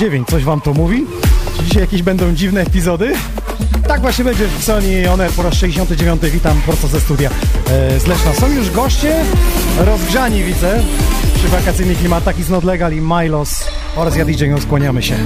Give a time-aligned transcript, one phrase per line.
[0.00, 1.06] 6-9, coś wam to mówi?
[1.56, 3.12] Czy dzisiaj jakieś będą dziwne epizody?
[3.88, 6.22] Tak właśnie będzie w Sony One po raz 69.
[6.22, 7.30] Witam prosto ze studia
[7.70, 8.32] e, z Leszna.
[8.32, 9.24] Są już goście
[9.78, 10.82] rozgrzani, widzę,
[11.34, 13.64] przy wakacyjnych klimatach i Not Legal i Milos
[13.96, 15.16] oraz ja DJ skłaniamy się.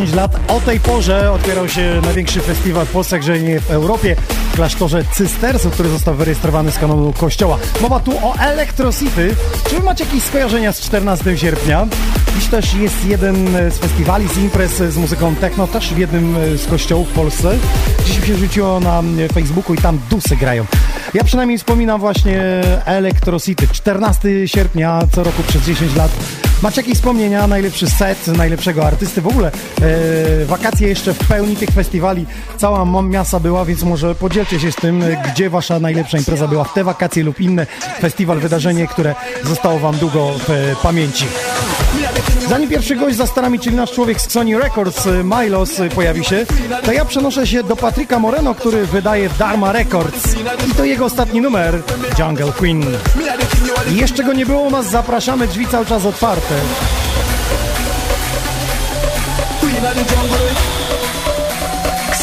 [0.00, 4.16] 10 lat o tej porze otwierał się największy festiwal w Polsce, że nie w Europie,
[4.52, 7.58] w klasztorze Cystersu, który został wyrejestrowany z kanonu kościoła.
[7.80, 9.36] Mowa tu o Electro City.
[9.68, 11.86] Czy wy macie jakieś skojarzenia z 14 sierpnia?
[12.34, 16.66] Dziś też jest jeden z festiwali, z imprez z muzyką techno, też w jednym z
[16.66, 17.58] kościołów w Polsce.
[18.04, 19.02] Dziś mi się rzuciło na
[19.34, 20.66] Facebooku i tam dusy grają.
[21.14, 22.42] Ja przynajmniej wspominam właśnie
[22.84, 23.68] Electro City.
[23.72, 26.10] 14 sierpnia co roku przez 10 lat.
[26.62, 29.20] Macie jakieś wspomnienia, najlepszy set, najlepszego artysty?
[29.20, 29.50] W ogóle
[29.82, 32.26] e, wakacje jeszcze w pełni tych festiwali,
[32.56, 36.48] cała mam miasta była, więc może podzielcie się z tym, e, gdzie wasza najlepsza impreza
[36.48, 37.66] była w te wakacje lub inne
[38.00, 41.26] festiwal, wydarzenie, które zostało wam długo w e, pamięci.
[42.48, 46.24] Zanim pierwszy gość za starami, czyli nasz człowiek z Sony Records, e, Milos, e, pojawi
[46.24, 46.46] się,
[46.84, 50.34] to ja przenoszę się do Patryka Moreno, który wydaje Dharma Records.
[50.70, 51.82] I to jego ostatni numer,
[52.18, 52.84] Jungle Queen.
[53.90, 56.54] I jeszcze go nie było u nas, zapraszamy, drzwi cały czas otwarte.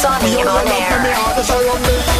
[0.01, 2.16] Sony on air.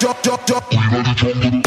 [0.00, 1.64] We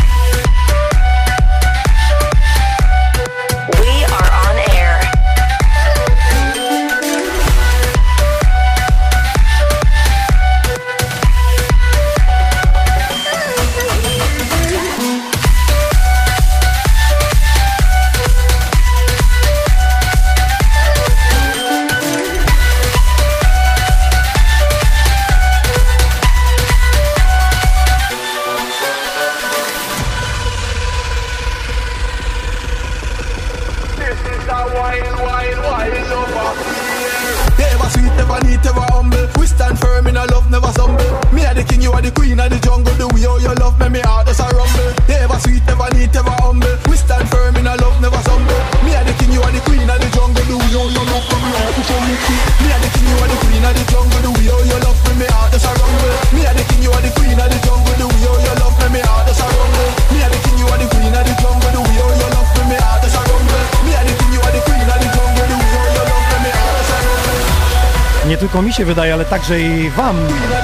[68.58, 70.16] tylko mi się wydaje, ale także i wam,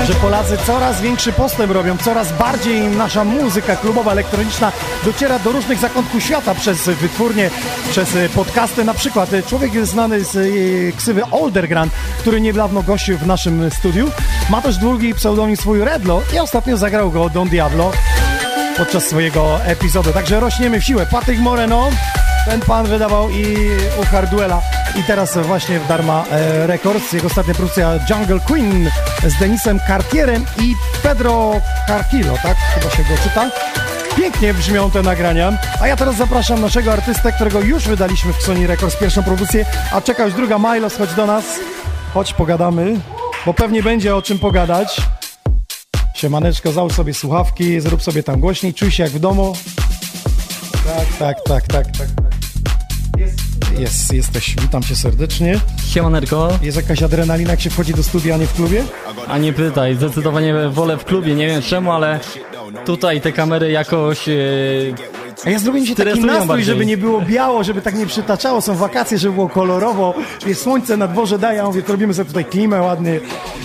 [0.07, 4.71] że Polacy coraz większy postęp robią, coraz bardziej nasza muzyka klubowa, elektroniczna
[5.05, 7.49] dociera do różnych zakątków świata przez wytwórnie,
[7.91, 8.83] przez podcasty.
[8.83, 14.11] Na przykład człowiek znany z e, ksywy Oldergrand, który niedawno gościł w naszym studiu.
[14.49, 17.91] Ma też długi pseudonim swój Redlo i ostatnio zagrał go Don Diablo
[18.77, 20.13] podczas swojego epizodu.
[20.13, 21.05] Także rośniemy w siłę.
[21.05, 21.89] Patryk Moreno,
[22.45, 23.55] ten pan wydawał i
[24.01, 24.61] u Harduela
[24.99, 27.13] i teraz właśnie w Dharma e, Records.
[27.13, 28.89] Jego ostatnia produkcja Jungle Queen
[29.27, 30.73] z Denisem Cartierem i
[31.03, 31.53] Pedro
[31.87, 32.57] Carquillo, tak?
[32.57, 33.49] Chyba się go czyta.
[34.17, 38.67] Pięknie brzmią te nagrania, a ja teraz zapraszam naszego artystę, którego już wydaliśmy w Sony
[38.67, 40.57] Records pierwszą produkcję, a czeka już druga.
[40.59, 41.45] Milos, chodź do nas,
[42.13, 42.99] chodź pogadamy,
[43.45, 45.01] bo pewnie będzie o czym pogadać.
[46.15, 49.55] Siemaneczko, załóż sobie słuchawki, zrób sobie tam głośniej, czuj się jak w domu.
[50.85, 52.22] Tak, tak, tak, tak, tak.
[53.79, 55.59] Jest, jest, jesteś, witam cię serdecznie.
[55.87, 58.83] Siemaneczko, Jest jakaś adrenalina, jak się wchodzi do studia, a nie w klubie?
[59.27, 62.19] a nie pytaj, zdecydowanie wolę w klubie, nie wiem czemu, ale
[62.85, 64.29] tutaj te kamery jakoś...
[64.29, 64.33] e,
[65.45, 66.65] A ja zrobię się taki nastrój, bardziej.
[66.65, 68.61] żeby nie było biało, żeby tak nie przytaczało.
[68.61, 70.13] Są wakacje, żeby było kolorowo.
[70.45, 73.19] Jest słońce na dworze daje, ja mówię, robimy sobie tutaj klimę ładnie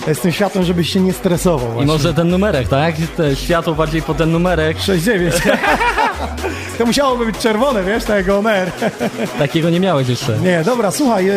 [0.07, 1.69] e, z tym światłem, żebyś się nie stresował.
[1.69, 1.85] I Właśnie.
[1.85, 2.95] może ten numerek, tak?
[3.17, 5.31] Te światło bardziej po ten numerek, 6-9.
[6.77, 8.71] to musiałoby być czerwone, wiesz, tak jak Omer.
[9.39, 10.37] takiego nie miałeś jeszcze.
[10.37, 11.33] Nie, dobra, słuchaj, e,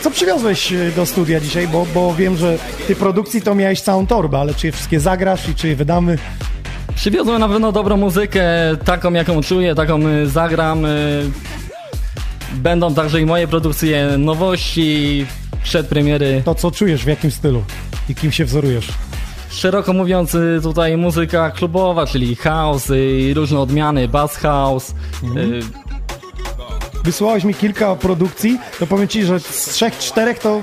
[0.00, 4.06] co przywiozłeś e, do studia dzisiaj, bo, bo wiem, że ty produkcji to miałeś całą
[4.06, 6.18] torbę, ale czy je wszystkie zagrasz i czy je wydamy?
[6.94, 8.42] Przywiozłem na pewno dobrą muzykę,
[8.84, 10.84] taką jaką czuję, taką y, zagram.
[10.84, 11.30] y.
[12.54, 15.26] Będą także i moje produkcje, nowości,
[15.62, 16.42] przedpremiery.
[16.44, 17.64] To co czujesz, w jakim stylu
[18.08, 18.88] i kim się wzorujesz?
[19.50, 24.94] Szeroko mówiąc, y, tutaj muzyka klubowa, czyli house i różne odmiany, bass house.
[25.36, 25.60] y,
[27.04, 30.60] Wysłałeś mi kilka produkcji, to powiem ci, że z trzech, czterech to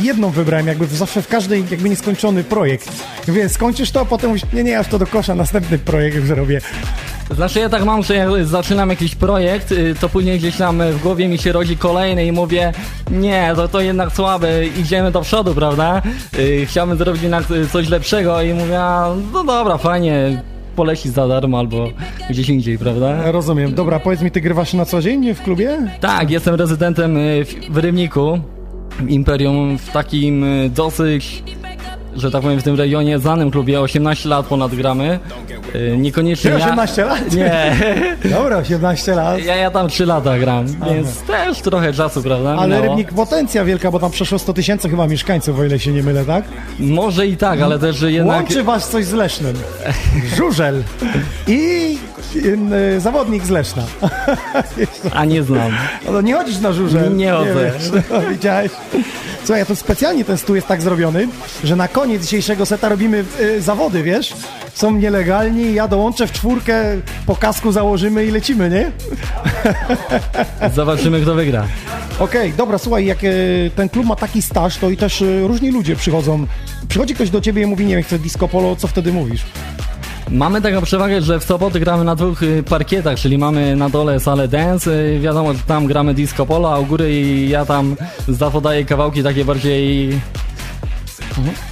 [0.00, 2.92] jedną wybrałem, jakby zawsze w każdej jakby nieskończony projekt.
[3.28, 6.28] Więc skończysz to, a potem mówisz, nie, nie, aż to do kosza, następny projekt już
[6.28, 6.60] robię.
[7.30, 11.02] Znaczy ja tak mam, że jak zaczynam jakiś projekt, y, to później gdzieś tam w
[11.02, 12.72] głowie mi się rodzi kolejny i mówię
[13.10, 16.02] nie, to, to jednak słabe, idziemy do przodu, prawda?
[16.38, 18.80] Y, Chciałbym zrobić jednak y, coś lepszego i mówię,
[19.32, 20.42] no dobra, fajnie,
[20.76, 21.88] poleci za darmo albo
[22.30, 23.32] gdzieś indziej, prawda?
[23.32, 23.74] Rozumiem.
[23.74, 25.78] Dobra, powiedz mi, ty grywasz na co dzień w klubie?
[26.00, 27.18] Tak, jestem rezydentem
[27.70, 28.40] w, Rybniku,
[29.08, 31.42] Imperium, w takim y, dosyć,
[32.16, 35.18] że tak powiem, w tym rejonie znanym klubie, 18 lat ponad gramy.
[35.74, 36.66] Y, Niekoniecznie Ty ja...
[36.66, 37.32] 18 lat?
[37.32, 37.76] Nie,
[38.36, 39.44] Dobra, 18 lat.
[39.44, 42.50] ja, ja tam 3 lata gram, więc też trochę czasu, prawda?
[42.58, 42.82] Ale minęło.
[42.96, 46.24] Rybnik potencja wielka, bo tam przeszło 100 tysięcy chyba mieszkańców, o ile się nie mylę,
[46.24, 46.44] tak?
[46.78, 48.36] Może i tak, ale też jednak...
[48.36, 49.54] Łączy was coś z Lesznem.
[50.36, 50.82] Żużel
[51.46, 51.98] i
[52.36, 53.82] y, zawodnik z Leszna.
[55.14, 55.72] A nie znam.
[56.12, 57.16] No nie chodzisz na żużel.
[57.16, 57.72] Nie chodzę.
[58.10, 58.72] No, widziałeś?
[59.44, 61.28] Słuchaj, ja to specjalnie ten stół jest tak zrobiony,
[61.64, 64.34] że na koniec dzisiejszego seta robimy y, zawody, wiesz?
[64.74, 66.84] Są nielegalni, ja dołączę w czwórkę,
[67.26, 68.92] po kasku założymy i lecimy, nie?
[70.76, 71.66] Zobaczymy, kto wygra.
[72.18, 75.70] Okej, dobra, słuchaj, jak y, ten klub ma taki staż, to i też y, różni
[75.70, 76.46] ludzie przychodzą.
[76.88, 79.42] Przychodzi ktoś do ciebie i mówi, nie wiem, chcę disco polo, co wtedy mówisz?
[80.30, 84.20] Mamy taką przewagę, że w soboty gramy na dwóch y, parkietach, czyli mamy na dole
[84.20, 87.96] salę dance, y, wiadomo, że tam gramy disco polo, a u góry ja tam
[88.28, 90.10] zapodaję kawałki takie bardziej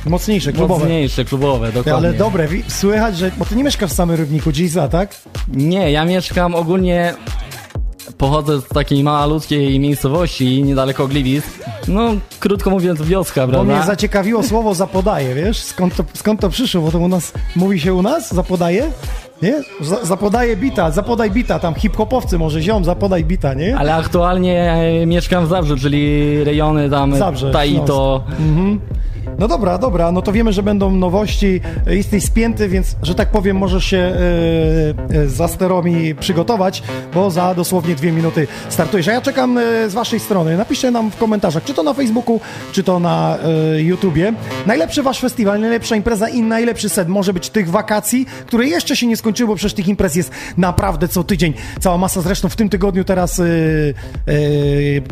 [0.06, 0.80] Mocniejsze, klubowe.
[0.80, 1.94] mocniejsze, klubowe, dokładnie.
[1.94, 3.30] ale dobre, słychać, że...
[3.36, 5.16] Bo ty nie mieszkasz w samym Rybniku, Giza, tak?
[5.48, 7.14] Nie, ja mieszkam ogólnie,
[8.18, 11.44] pochodzę z takiej malutkiej miejscowości, niedaleko Gliwic.
[11.88, 13.74] No, krótko mówiąc, wioska, Bo prawda?
[13.76, 15.62] mnie zaciekawiło słowo zapodaje, wiesz?
[15.62, 16.80] Skąd to, skąd to przyszło?
[16.80, 18.90] Bo to u nas, mówi się u nas, zapodaje?
[19.44, 19.62] Nie?
[19.80, 23.76] Za, zapodaje bita, zapodaj bita, tam hip-hopowcy może, ziom, zapodaj bita, nie?
[23.76, 28.24] Ale aktualnie e, mieszkam w Zabrzu, czyli rejony tam Zabrze, Taito.
[29.38, 33.30] No dobra, dobra, no to wiemy, że będą nowości, e, jesteś spięty, więc, że tak
[33.30, 33.98] powiem, możesz się
[35.10, 36.82] e, za sterami przygotować,
[37.14, 39.08] bo za dosłownie dwie minuty startujesz.
[39.08, 40.56] A ja czekam e, z waszej strony.
[40.56, 42.40] Napiszcie nam w komentarzach, czy to na Facebooku,
[42.72, 43.38] czy to na
[43.76, 44.32] e, YouTubie.
[44.66, 49.06] Najlepszy wasz festiwal, najlepsza impreza i najlepszy set może być tych wakacji, które jeszcze się
[49.06, 51.54] nie skończyły, bo przecież tych imprez jest naprawdę co tydzień.
[51.80, 54.34] Cała masa, zresztą w tym tygodniu teraz e, e,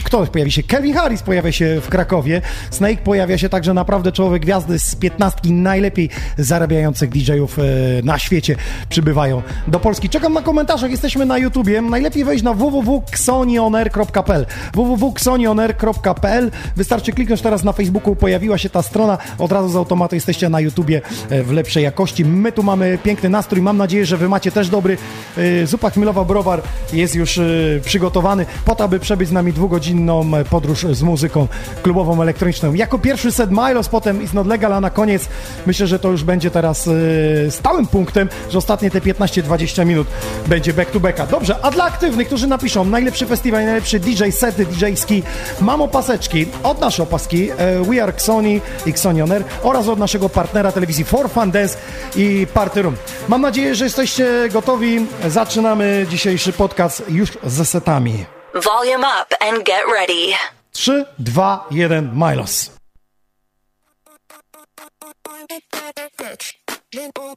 [0.04, 0.62] kto pojawi się?
[0.62, 5.40] Kevin Harris pojawia się w Krakowie, Snake pojawia się, także naprawdę czołowe gwiazdy z 15
[5.44, 7.62] najlepiej zarabiających DJ-ów e,
[8.04, 8.56] na świecie
[8.88, 10.08] przybywają do Polski.
[10.08, 11.82] Czekam na komentarzach, jesteśmy na YouTubie.
[11.82, 19.52] Najlepiej wejść na www.xonionair.pl www.xonionair.pl Wystarczy kliknąć teraz na Facebooku, pojawiła się ta strona, od
[19.52, 21.00] razu z automatu jesteście na YouTubie
[21.30, 22.24] e, w lepszej jakości.
[22.24, 24.98] My tu mamy piękny nastrój, mam nadzieję, że wy macie też dobry.
[25.36, 27.44] E, Zupa Chmielowa Browar jest już e,
[27.84, 31.48] przygotowany po to, aby przebyć z nami dwugodzinną e, podróż z muzyką
[31.82, 32.74] klubową, elektroniczną.
[32.74, 35.28] Jako pierwszy set Milos, potem It's Not Legal, a na koniec
[35.66, 40.06] myślę, że to już będzie teraz e, stałym punktem, że ostatnie te 15-20 minut
[40.46, 41.26] będzie back to backa.
[41.26, 45.22] Dobrze, a dla aktywnych, którzy napiszą najlepszy festiwal, najlepszy DJ sety DJ-ski,
[45.60, 49.98] mam opaseczki od naszej opaski e, We Are Xoni i Xoni On Air oraz od
[49.98, 51.76] naszego partnera telewizji For Fun Dance
[52.16, 52.96] i Party Room.
[53.28, 55.06] Mam nadzieję, że jesteście gotowi.
[55.28, 58.24] Zaczynamy dzisiejszy podcast już ze setami.
[58.54, 60.32] Volume up and get ready.
[60.72, 62.70] 3, 2, 1, Milos.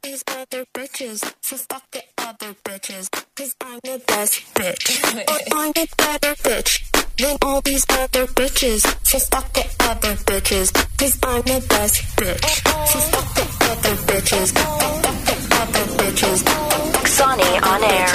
[0.02, 4.98] These other bitches, so fuck the other bitches, cause I'm the best bitch.
[5.54, 6.82] I'm the better bitch.
[7.18, 12.44] Then all these other bitches, so fuck the other bitches, cause I'm the best bitch.
[12.90, 16.38] So fuck the other bitches, fuck the other bitches,
[17.06, 18.08] Sonny on air.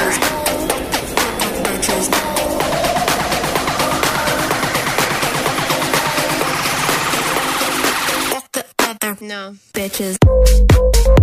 [8.30, 11.21] Fuck the other no bitches.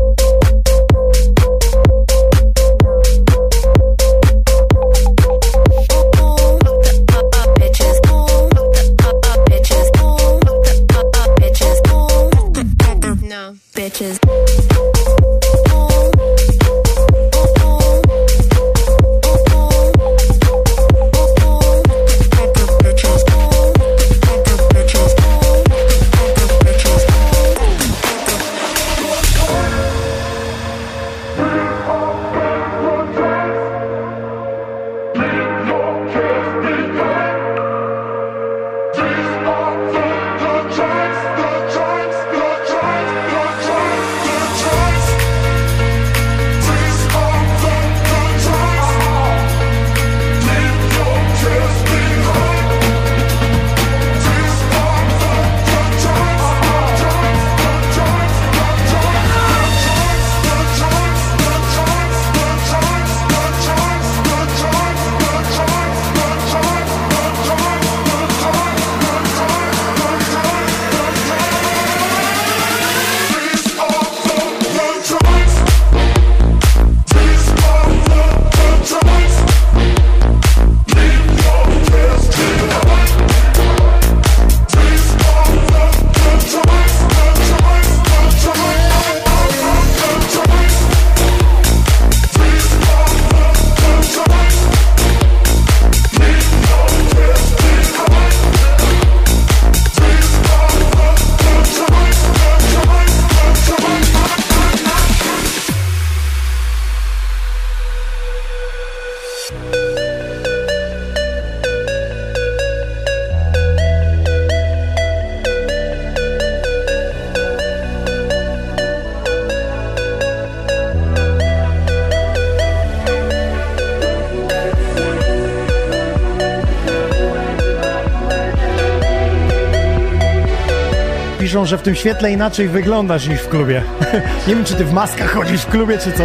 [131.69, 133.83] Że w tym świetle inaczej wyglądasz niż w klubie.
[134.49, 136.25] Nie wiem, czy ty w maskach chodzisz w klubie, czy co?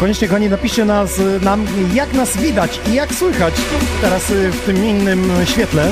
[0.00, 3.54] Koniecznie, kochani, napiszcie nas, y, nam, jak nas widać i jak słychać
[4.00, 5.90] teraz y, w tym innym świetle.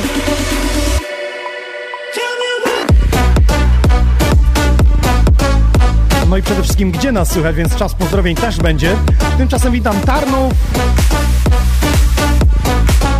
[6.36, 8.96] No i przede wszystkim, gdzie nas słychać, więc czas pozdrowień też będzie.
[9.38, 10.52] Tymczasem witam Tarnów.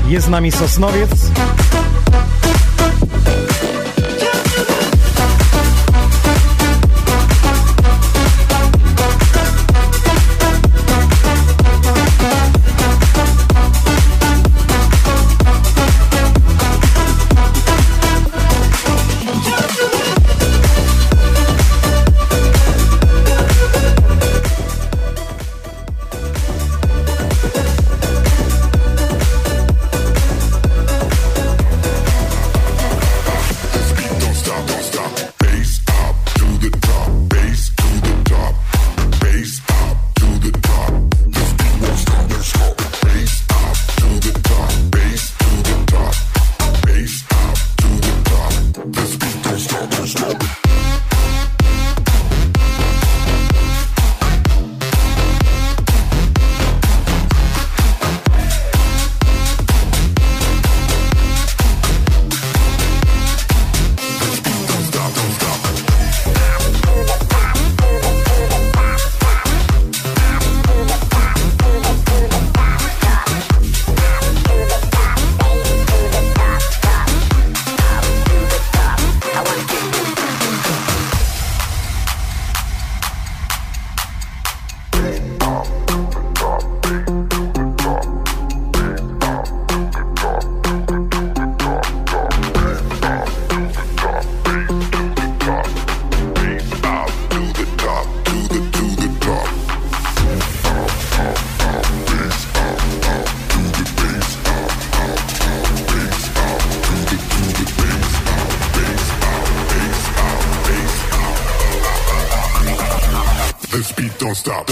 [0.09, 1.11] Jest z nami Sosnowiec.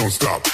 [0.04, 0.53] Don't stop,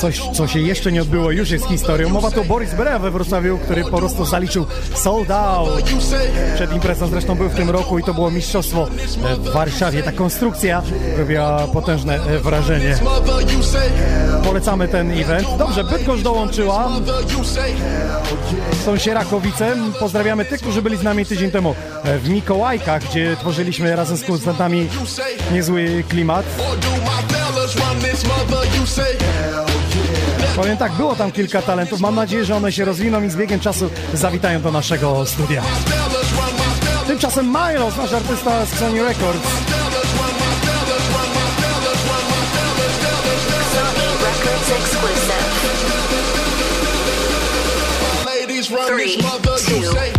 [0.00, 2.08] coś, co się jeszcze nie odbyło, już jest historią.
[2.08, 5.82] Mowa tu o Boris Berea we Wrocławiu, który po prostu zaliczył sold out.
[6.54, 8.86] Przed imprezą zresztą był w tym roku i to było mistrzostwo
[9.38, 10.02] w Warszawie.
[10.02, 10.82] Ta konstrukcja
[11.18, 12.98] robiła potężne e, wrażenie.
[14.44, 15.48] Polecamy ten event.
[15.58, 16.90] Dobrze, Bydgoszcz dołączyła.
[18.84, 19.76] Są Sierakowice.
[20.00, 24.24] Pozdrawiamy tych, którzy byli z nami tydzień temu e, w Mikołajkach, gdzie tworzyliśmy razem z
[24.24, 24.88] konsultantami
[25.52, 26.46] niezły klimat.
[30.58, 32.00] Powiem tak, było tam kilka talentów.
[32.00, 35.62] Mam nadzieję, że one się rozwiną i z biegiem czasu zawitają do naszego studia.
[37.06, 39.48] Tymczasem Milos, nasz artysta z Sony Records.
[49.68, 50.17] fellas run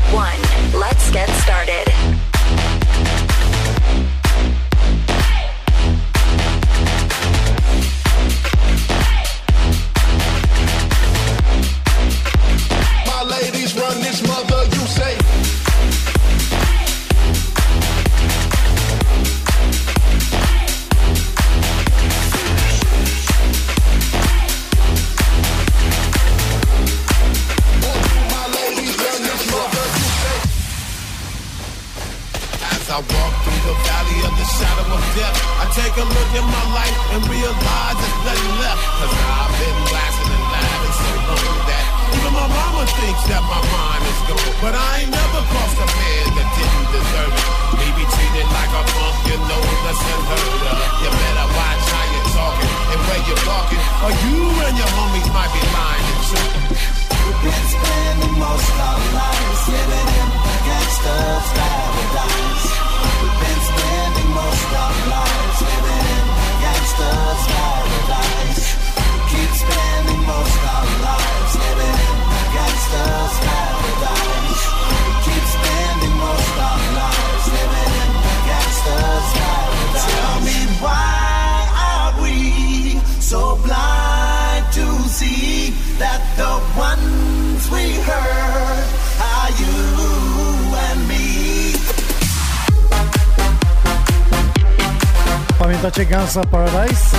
[95.90, 97.18] Pamiętacie Gansa Paradise?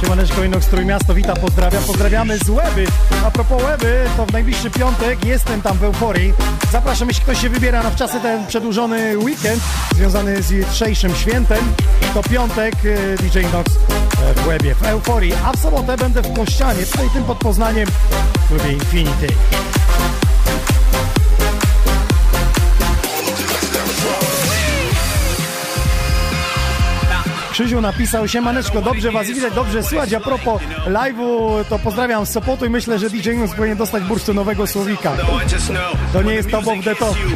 [0.00, 1.80] Siemaneczko Inox Trójmiasto, wita, pozdrawia.
[1.80, 2.86] Pozdrawiamy z Łeby.
[3.26, 6.32] A propos Łeby, to w najbliższy piątek jestem tam w Euforii.
[6.72, 9.62] Zapraszam, jeśli ktoś się wybiera na wczasy ten przedłużony weekend
[9.94, 11.58] związany z jutrzejszym świętem,
[12.14, 15.32] to piątek e, DJ Inox e, w Łebie, w Euforii.
[15.44, 19.26] A w sobotę będę w Kościanie, tutaj tym pod Poznaniem, w klubie Infinity.
[27.52, 30.12] Krzyziu napisał, siemaneczko, dobrze was widać, dobrze słychać.
[30.12, 34.66] A propos live'u, to pozdrawiam z Sopotu i myślę, że DJ News powinien dostać bursztynowego
[34.66, 35.12] słowika.
[36.12, 37.16] To nie jest top of the top.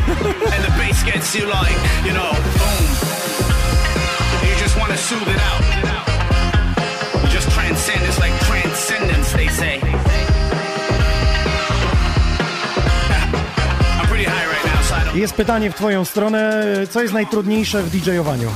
[15.14, 18.48] Jest pytanie w twoją stronę, co jest najtrudniejsze w DJ-owaniu?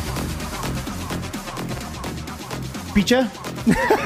[2.95, 3.27] Picie?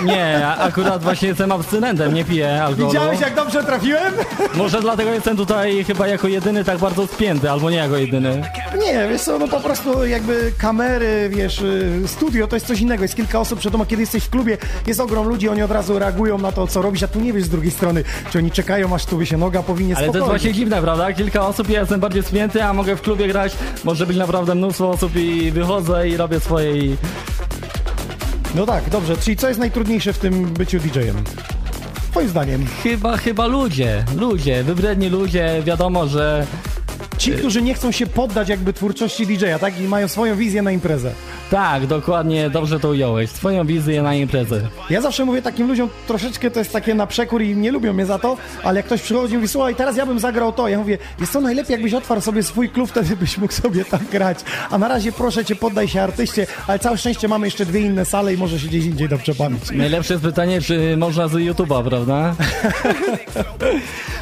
[0.04, 2.92] Nie, akurat właśnie jestem abstynentem, nie piję alkoholu.
[2.92, 4.12] Widziałeś jak dobrze trafiłem?
[4.54, 8.42] Może dlatego jestem tutaj chyba jako jedyny tak bardzo spięty, albo nie jako jedyny.
[8.80, 13.02] Nie, wiesz co, no po prostu jakby kamery, wiesz, y, studio to jest coś innego.
[13.02, 15.98] Jest kilka osób przed tobą, kiedy jesteś w klubie, jest ogrom ludzi, oni od razu
[15.98, 18.94] reagują na to, co robisz, a tu nie wiesz z drugiej strony, czy oni czekają,
[18.94, 20.38] aż tu by się noga powinie Ale to jest spokojnie.
[20.38, 21.12] właśnie dziwne, prawda?
[21.12, 23.52] Kilka osób, ja jestem bardziej spięty, a mogę w klubie grać,
[23.84, 26.96] może być naprawdę mnóstwo osób i wychodzę i robię swoje i...
[28.54, 31.24] No tak, dobrze, czyli co jest najtrudniejsze w tym byciu DJ-em?
[32.10, 32.66] Twoim zdaniem.
[32.82, 36.46] Chyba, chyba ludzie, ludzie, wybredni ludzie, wiadomo, że
[37.18, 39.80] Ci, którzy nie chcą się poddać jakby twórczości DJ-a, tak?
[39.80, 41.12] I mają swoją wizję na imprezę.
[41.54, 43.30] Tak, dokładnie, dobrze to ująłeś.
[43.30, 44.60] Twoją wizję na imprezę.
[44.90, 48.06] Ja zawsze mówię takim ludziom, troszeczkę to jest takie na przekór i nie lubią mnie
[48.06, 50.78] za to, ale jak ktoś przychodzi i mówi, słuchaj, teraz ja bym zagrał to, ja
[50.78, 54.38] mówię, jest to najlepiej, jakbyś otwarł sobie swój klub, wtedy byś mógł sobie tam grać.
[54.70, 58.04] A na razie proszę cię, poddaj się artyście, ale całe szczęście mamy jeszcze dwie inne
[58.04, 59.70] sale i może się gdzieś indziej dobrze bawić.
[59.70, 62.34] Najlepsze jest pytanie, czy można z YouTube'a, prawda?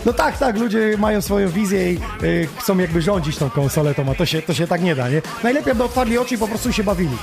[0.07, 4.05] No tak, tak, ludzie mają swoją wizję i y, chcą jakby rządzić tą konsolę, to,
[4.05, 5.23] ma, to, się, to się tak nie da, nie?
[5.45, 7.17] Najlepiej by otwarli oczy i po prostu się bawili.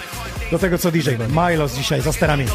[0.52, 1.10] Do tego co DJ.
[1.30, 2.46] Milos dzisiaj za sterami.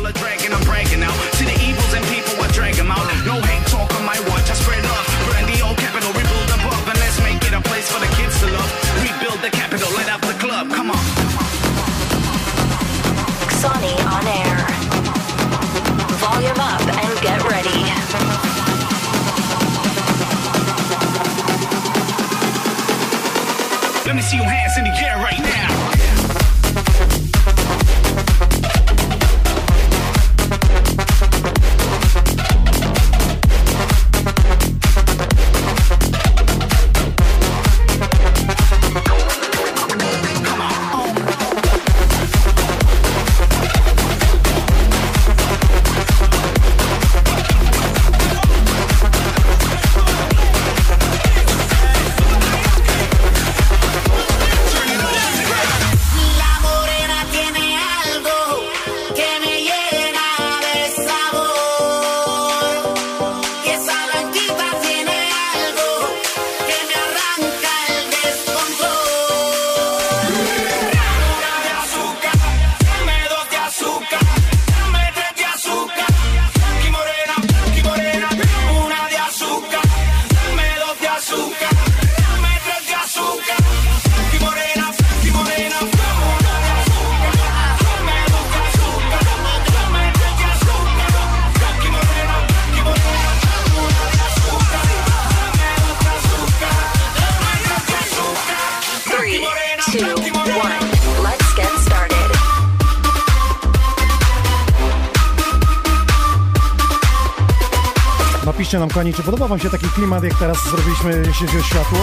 [108.84, 111.22] Nam, kochani, czy podoba wam się taki klimat, jak teraz zrobiliśmy,
[111.60, 111.98] o światło?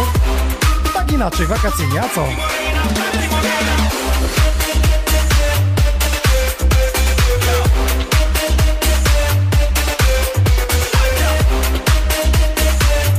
[0.93, 2.27] Tak inaczej, wakacyjnie, a co?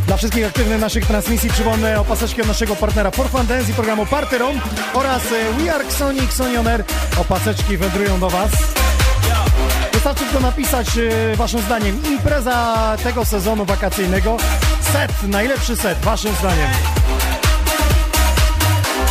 [0.07, 3.75] Dla wszystkich aktywnych naszych transmisji przypomnę o paseczki od naszego partnera For Fun Dance i
[3.75, 4.61] programu Parteron
[4.94, 6.85] oraz e, We Are Xoni Xonioner.
[7.16, 8.82] Opaseczki wędrują do Was.
[10.03, 14.37] Wystarczy tylko napisać e, Waszym zdaniem impreza tego sezonu wakacyjnego.
[14.93, 16.69] Set, najlepszy set, Waszym zdaniem.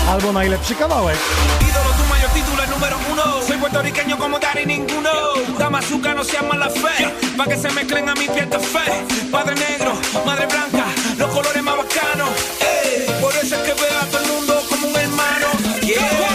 [0.10, 1.17] Albo najlepszy kawałek.
[3.62, 5.10] puertorriqueño como ninguno.
[5.60, 7.12] No mala fe.
[7.49, 8.27] Que se a mi
[8.73, 9.06] fe.
[9.32, 9.93] Padre negro,
[10.25, 10.86] madre blanca,
[11.17, 12.30] los colores más bacanos.
[12.60, 15.47] Ey, por eso es que veo a todo el mundo como un hermano.
[15.82, 16.31] Yeah.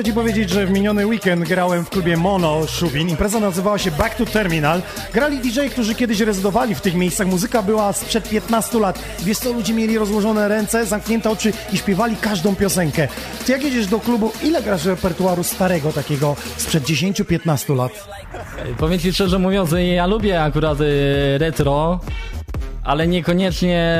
[0.00, 3.08] Muszę ci powiedzieć, że w miniony weekend grałem w klubie Mono Szubin.
[3.08, 4.82] Impreza nazywała się Back to Terminal.
[5.14, 7.26] Grali DJ, którzy kiedyś rezydowali w tych miejscach.
[7.26, 8.98] Muzyka była sprzed 15 lat.
[9.18, 13.08] Wiesz co, ludzie mieli rozłożone ręce, zamknięte oczy i śpiewali każdą piosenkę.
[13.46, 17.92] Ty jak jedziesz do klubu, ile grasz repertuaru starego takiego sprzed 10-15 lat?
[18.78, 22.00] Powiem ci szczerze mówiąc, ja lubię akurat y, retro,
[22.84, 23.96] ale niekoniecznie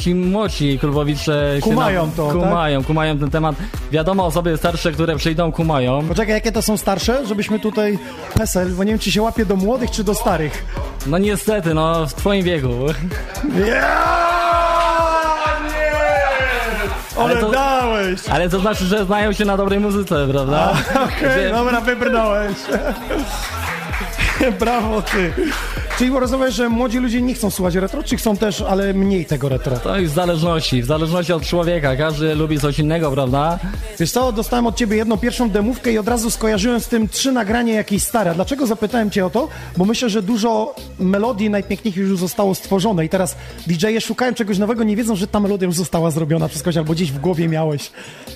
[0.00, 2.36] ci młodzi klubowicze się Kumają to, tak?
[2.36, 3.56] kumają, kumają ten temat.
[3.92, 6.08] Wiadomo, osoby starsze, które przyjdą, kumają.
[6.08, 7.26] Poczekaj, jakie to są starsze?
[7.26, 7.98] Żebyśmy tutaj
[8.34, 10.64] PESEL, bo nie wiem, czy się łapie do młodych, czy do starych.
[11.06, 12.68] No niestety, no w twoim wieku.
[17.18, 18.20] Ale to- dałeś!
[18.28, 20.72] Ale to znaczy, że znają się na dobrej muzyce, prawda?
[20.94, 22.56] Okej, Że- dobra, wybrnąłeś.
[24.60, 25.32] Brawo ty.
[25.98, 29.48] Czyli rozumiesz, że młodzi ludzie nie chcą słuchać retro, czy chcą też, ale mniej tego
[29.48, 29.78] retro?
[29.78, 31.96] To jest w zależności, w zależności od człowieka.
[31.96, 33.58] Każdy lubi coś innego, prawda?
[33.98, 37.32] Wiesz co, dostałem od ciebie jedną pierwszą demówkę i od razu skojarzyłem z tym trzy
[37.32, 38.34] nagranie jakieś stare.
[38.34, 39.48] Dlaczego zapytałem cię o to?
[39.76, 44.84] Bo myślę, że dużo melodii najpiękniejszych już zostało stworzone i teraz DJ-e szukają czegoś nowego,
[44.84, 47.90] nie wiedzą, że ta melodia już została zrobiona przez kogoś albo gdzieś w głowie miałeś.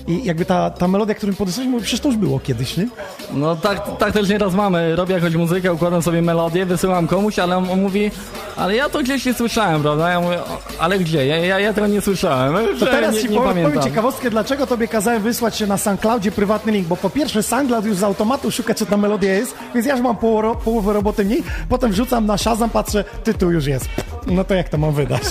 [0.07, 2.88] I jakby ta, ta melodia, którą podesłałeś, mówię, przecież to już było kiedyś, nie?
[3.33, 4.97] No tak, tak też nieraz mamy.
[4.97, 8.11] Robię jakąś muzykę, układam sobie melodię, wysyłam komuś, ale on, mówi,
[8.57, 10.11] ale ja to gdzieś nie słyszałem, prawda?
[10.11, 11.26] Ja mówię, "O, ale gdzie?
[11.26, 12.54] Ja, ja, ja tego nie słyszałem.
[12.80, 13.88] To teraz nie, ci nie powiem, powiem pamiętam.
[13.90, 17.96] ciekawostkę, dlaczego tobie kazałem wysłać się na SoundCloudzie prywatny link, bo po pierwsze SoundCloud już
[17.96, 21.42] z automatu szuka, co ta melodia jest, więc ja już mam poło, połowę roboty mniej,
[21.68, 23.88] potem wrzucam na Shazam, patrzę, tytuł już jest.
[24.26, 25.22] No to jak to mam wydać?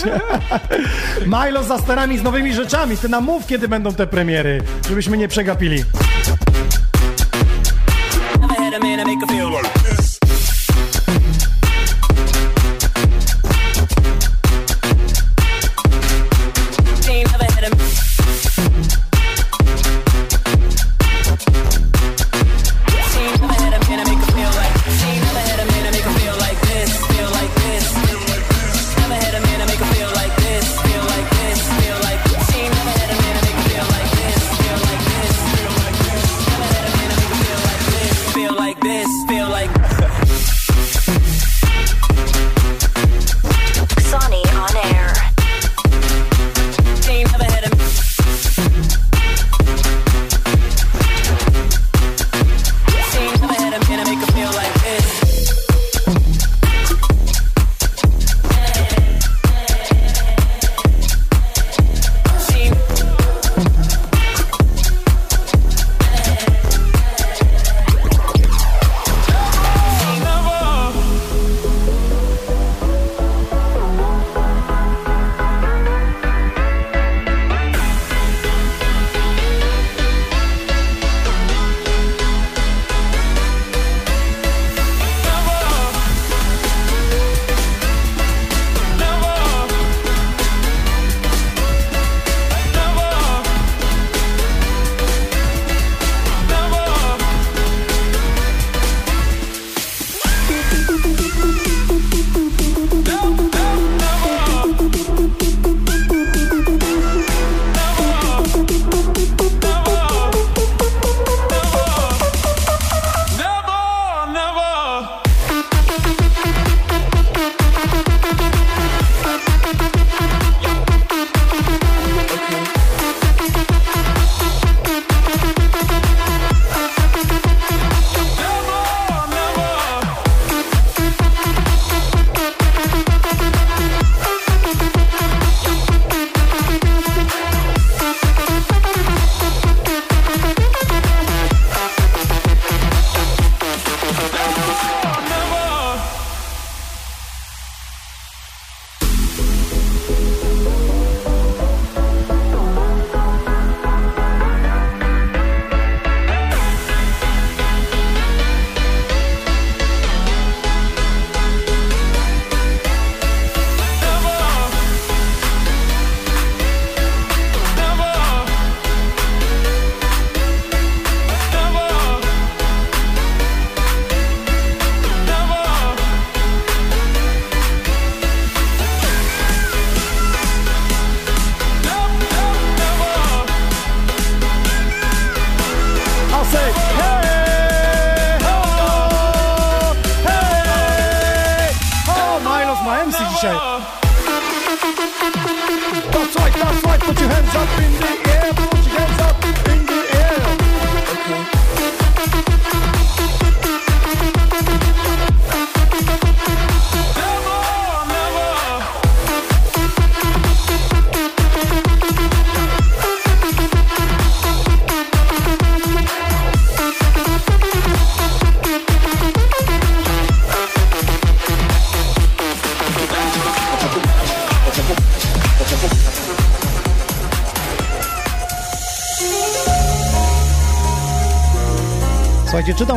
[1.46, 5.28] Milo za sterami z nowymi rzeczami, ty nam mów, kiedy będą te premiery, żebyśmy nie
[5.28, 5.84] przegapili.
[8.42, 9.50] Never had a man to make her feel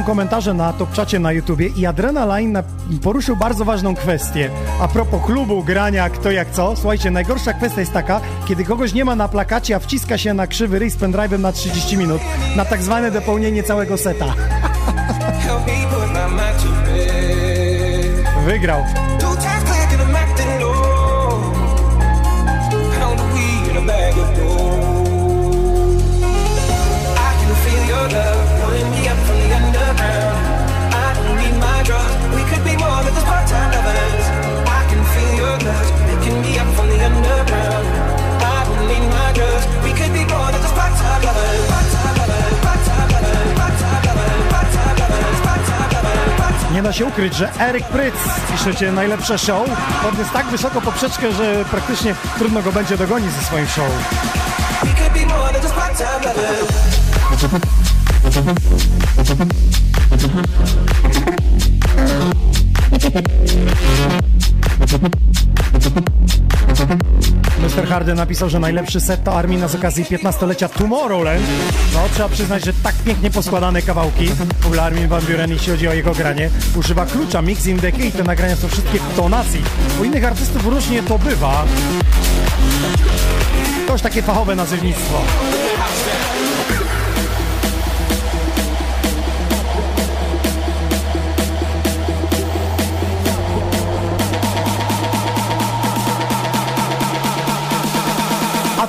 [0.07, 2.63] komentarze na topczacie na YouTubie i Adrenaline na,
[3.03, 4.51] poruszył bardzo ważną kwestię.
[4.81, 6.77] A propos klubu, grania, kto jak co.
[6.77, 10.47] Słuchajcie, najgorsza kwestia jest taka, kiedy kogoś nie ma na plakacie, a wciska się na
[10.47, 12.21] krzywy ryj z pendrive'em na 30 minut,
[12.57, 14.27] na tak zwane dopełnienie całego seta.
[18.47, 19.06] Wygrał.
[46.77, 48.15] Nie da się ukryć, że Eryk Pryc,
[48.53, 49.71] piszecie najlepsze show,
[50.03, 53.91] podniósł tak wysoko poprzeczkę, że praktycznie trudno go będzie dogonić ze swoim show.
[67.87, 71.43] Harden napisał, że najlepszy set to Armina z okazji 15-lecia Tomorrowland.
[71.95, 74.29] No, trzeba przyznać, że tak pięknie poskładane kawałki.
[74.61, 77.93] W ogóle Armin Van Buren, jeśli chodzi o jego granie, używa klucza Mix in the
[77.93, 78.13] Key.
[78.13, 79.63] Te nagrania są wszystkie w tonacji.
[80.01, 81.65] U innych artystów różnie to bywa.
[83.87, 85.23] To już takie fachowe nazywnictwo.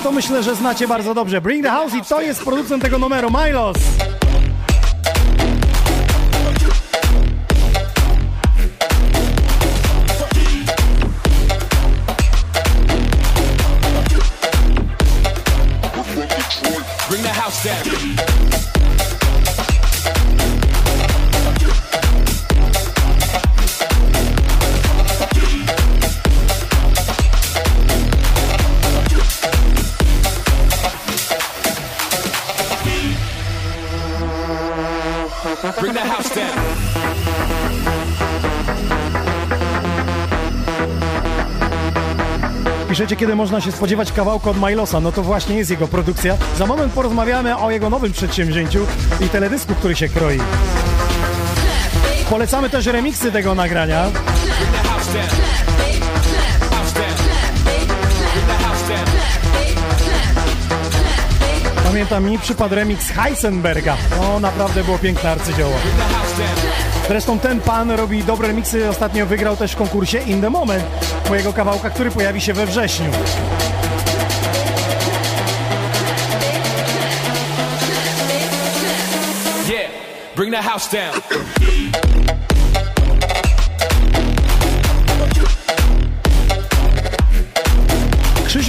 [0.02, 1.40] To myślę, że znacie bardzo dobrze.
[1.40, 3.76] Bring the House i to jest producent tego numeru, Milos.
[43.08, 45.00] Piszecie, kiedy można się spodziewać kawałka od Milosa.
[45.00, 46.36] No to właśnie jest jego produkcja.
[46.58, 48.86] Za moment porozmawiamy o jego nowym przedsięwzięciu
[49.20, 50.38] i teledysku, który się kroi.
[52.30, 54.04] Polecamy też remiksy tego nagrania.
[61.84, 63.96] Pamiętam, mi przypadł remix Heisenberga.
[64.20, 65.72] O, naprawdę było piękne arcydzieło.
[67.08, 68.88] Zresztą ten pan robi dobre remiksy.
[68.88, 70.84] Ostatnio wygrał też w konkursie In The Moment
[71.28, 73.06] mojego kawałka, który pojawi się we wrześniu.
[79.68, 79.90] Yeah.
[80.36, 82.07] Bring the house down.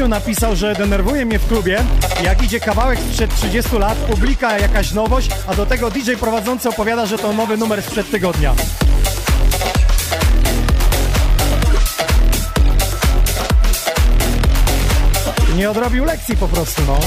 [0.07, 1.83] Napisał, że denerwuje mnie w klubie,
[2.23, 7.05] jak idzie kawałek sprzed 30 lat, publika jakaś nowość, a do tego DJ prowadzący opowiada,
[7.05, 8.55] że to nowy numer sprzed tygodnia.
[15.55, 16.99] Nie odrobił lekcji po prostu, no.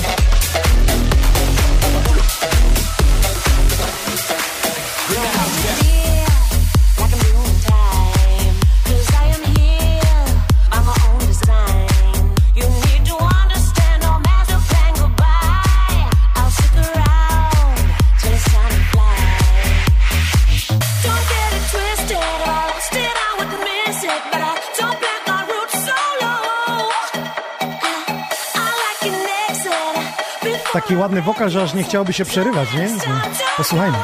[31.23, 32.89] Wokal, że aż nie chciałoby się przerywać, nie?
[33.57, 33.99] Posłuchajmy.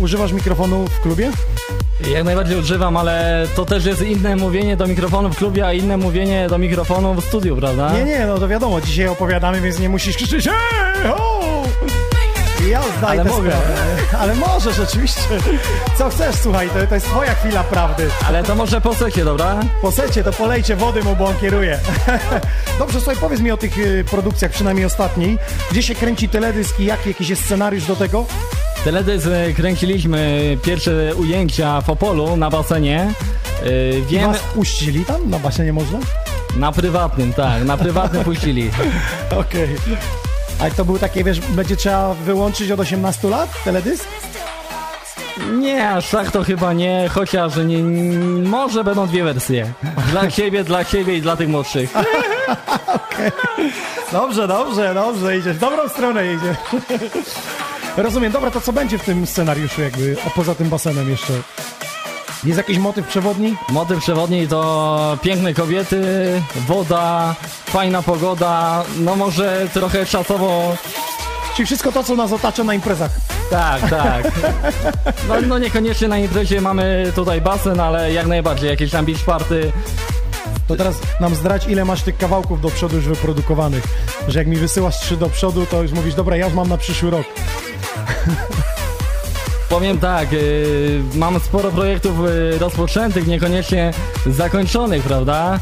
[0.00, 1.30] Używasz mikrofonu w klubie?
[2.12, 5.96] Jak najbardziej używam, ale to też jest inne mówienie do mikrofonu w klubie, a inne
[5.96, 7.92] mówienie do mikrofonu w studiu, prawda?
[7.92, 11.40] Nie, nie, no to wiadomo, dzisiaj opowiadamy, więc nie musisz krzyczeć Hej, ho!
[12.70, 13.50] Ja zdaję Ale mogę.
[13.50, 13.74] sprawę.
[14.18, 15.20] Ale możesz, oczywiście.
[15.98, 18.08] Co chcesz, słuchaj, to, to jest twoja chwila prawdy.
[18.28, 19.60] Ale to może po secie, dobra?
[19.82, 21.78] Po secie to polejcie wody mu, bo on kieruje.
[22.78, 25.38] Dobrze, słuchaj, powiedz mi o tych y, produkcjach, przynajmniej ostatniej.
[25.70, 28.24] Gdzie się kręci teledysk i jaki jakiś jest scenariusz do tego?
[28.86, 33.12] Teledysk e, kręciliśmy pierwsze ujęcia w Opolu na basenie.
[33.64, 35.30] Yy, Wiem, was puścili tam?
[35.30, 35.98] Na basenie można?
[36.56, 38.70] na prywatnym, tak, na prywatnym puścili.
[39.40, 39.68] Okej.
[40.60, 44.04] A jak to był takie, wiesz, będzie trzeba wyłączyć od 18 lat teledysk?
[45.52, 47.82] Nie, aż tak to chyba nie, chociaż nie,
[48.48, 49.72] może będą dwie wersje.
[50.10, 51.92] Dla siebie, dla siebie i dla tych młodszych.
[54.12, 55.56] Dobrze, dobrze, dobrze, idziesz.
[55.56, 56.56] W dobrą stronę idzie.
[57.96, 61.32] Rozumiem, dobra, to co będzie w tym scenariuszu jakby, a poza tym basenem jeszcze?
[62.44, 63.56] Jest jakiś motyw przewodni?
[63.68, 66.02] Motyw przewodni to piękne kobiety,
[66.66, 67.34] woda,
[67.66, 70.76] fajna pogoda, no może trochę czasowo...
[71.56, 73.10] Czyli wszystko to, co nas otacza na imprezach.
[73.50, 74.30] Tak, tak.
[75.28, 79.72] No, no niekoniecznie na imprezie mamy tutaj basen, ale jak najbardziej jakieś tam beach party.
[80.68, 83.84] To teraz nam zdradź, ile masz tych kawałków do przodu już wyprodukowanych.
[84.28, 86.76] Że jak mi wysyłasz trzy do przodu, to już mówisz, dobra, ja już mam na
[86.76, 87.26] przyszły rok.
[89.68, 93.90] Powiem tak, yy, mam sporo projektów yy, rozpoczętych, niekoniecznie
[94.26, 95.60] zakończonych, prawda?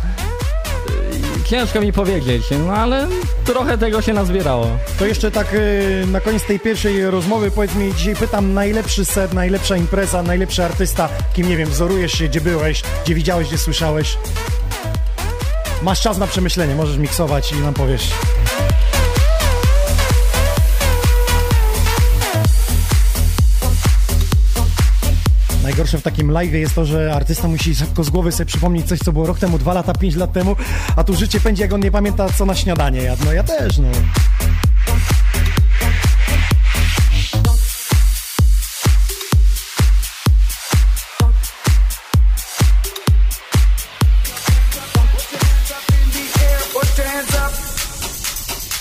[0.89, 3.09] Yy, ciężko mi powiedzieć, no ale
[3.45, 4.67] trochę tego się nazbierało.
[4.99, 9.33] To jeszcze tak y, na koniec tej pierwszej rozmowy powiedz mi, dzisiaj pytam najlepszy set,
[9.33, 14.19] najlepsza impreza, najlepszy artysta, kim nie wiem, wzorujesz się, gdzie byłeś, gdzie widziałeś, gdzie słyszałeś.
[15.83, 18.11] Masz czas na przemyślenie, możesz miksować i nam powiesz.
[25.65, 28.99] Najgorsze w takim live jest to, że artysta musi szybko z głowy sobie przypomnieć coś,
[28.99, 30.57] co było rok temu, dwa lata, pięć lat temu,
[30.97, 33.25] a tu życie pędzi, jak on nie pamięta, co na śniadanie jadł.
[33.25, 33.89] No ja też, no.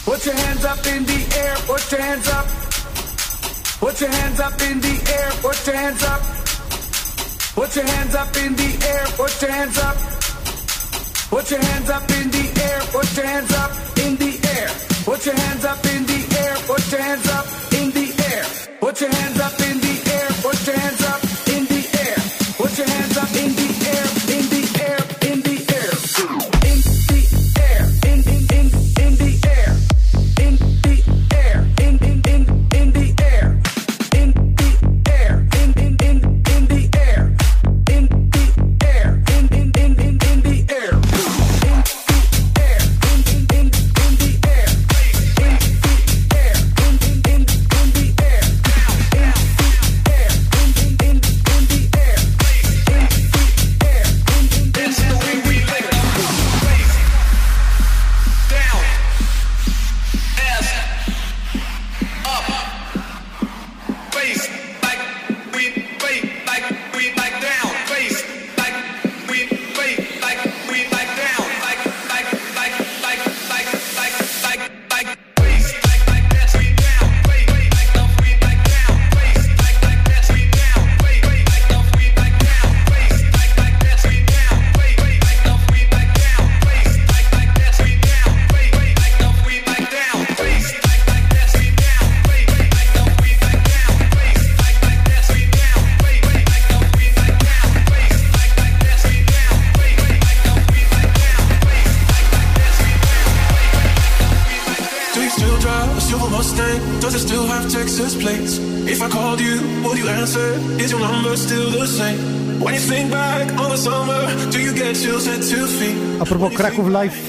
[0.05, 0.87] Put your hands up.
[0.87, 1.55] In the air.
[1.67, 2.45] Put your hands up.
[3.79, 5.31] Put your hands up in the air.
[5.41, 6.21] Put your hands up.
[7.55, 9.05] Put your hands up in the air.
[9.15, 9.95] Put your hands up.
[11.29, 12.79] Put your hands up in the air.
[12.91, 14.69] Put your hands up in the air.
[15.05, 16.55] Put your hands up in the air.
[16.65, 18.45] Put your hands up in the air.
[18.79, 19.82] Put your hands up in the.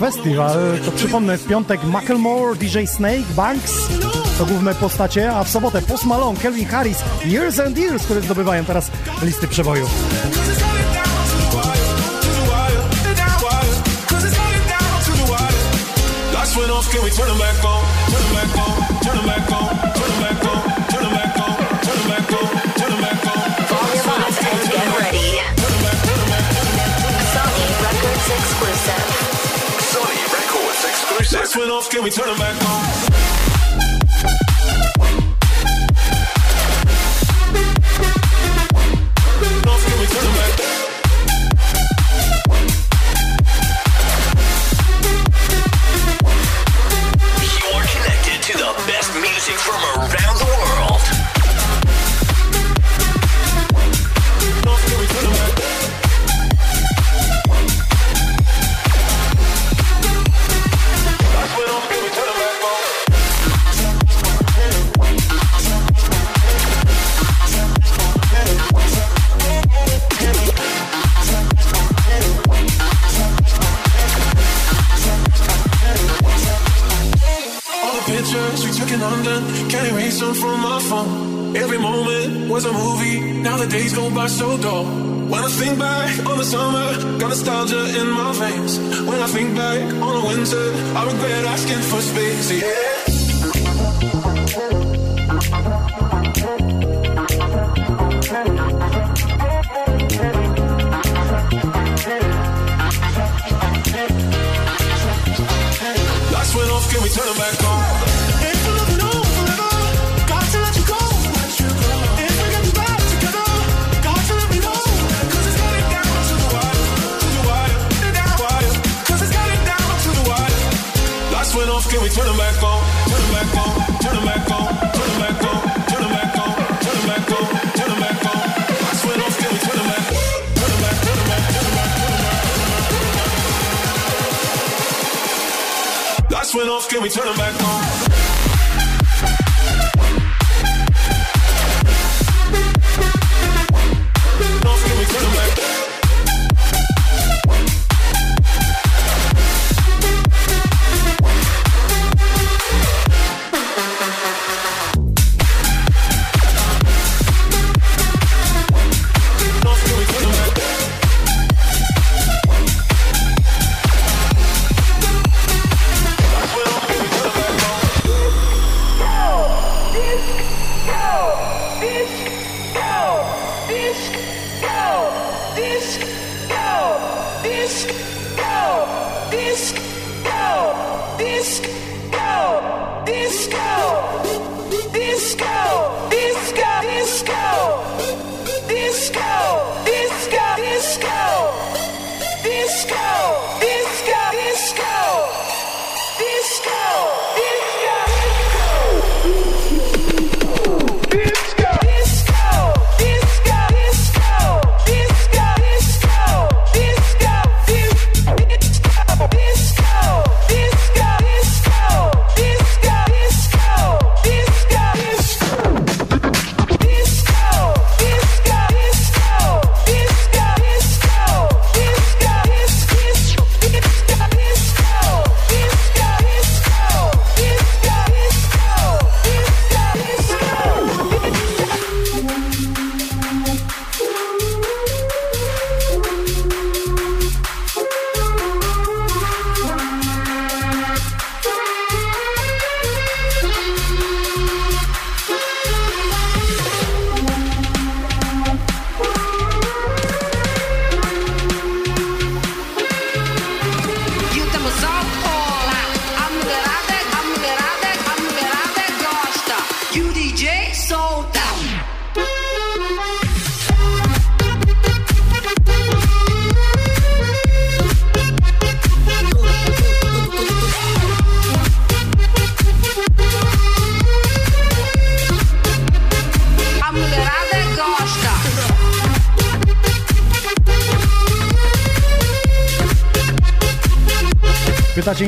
[0.05, 3.73] Festival, to przypomnę, w piątek Macklemore, DJ Snake, Banks
[4.39, 8.65] to główne postacie, a w sobotę Post Malone, Kelvin Harris, Years and Years, które zdobywają
[8.65, 8.91] teraz
[9.23, 9.87] listy przeboju.
[17.17, 17.85] Turn them back on?
[18.11, 19.84] Turn them back on, turn them back on,
[31.57, 33.04] went off, can we turn them back on?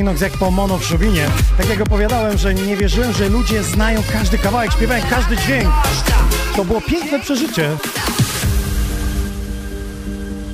[0.07, 1.25] Pytacie Inox jak po mono w Szubinie.
[1.57, 5.69] Tak jak opowiadałem, że nie wierzyłem, że ludzie znają każdy kawałek, śpiewają każdy dźwięk.
[6.55, 7.69] To było piękne przeżycie.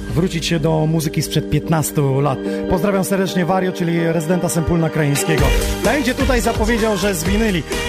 [0.10, 2.40] Wrócić się do muzyki sprzed 15 lat.
[2.70, 5.46] Pozdrawiam serdecznie Wario, czyli rezydenta Sempulna Krajeńskiego.
[5.84, 7.24] Będzie tutaj zapowiedział, że z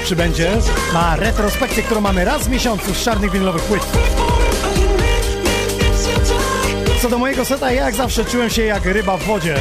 [0.04, 0.50] przybędzie
[0.94, 3.82] na retrospekcję, którą mamy raz w miesiącu z czarnych winylowych płyt.
[7.02, 9.54] Co do mojego seta, ja jak zawsze czułem się jak ryba w wodzie.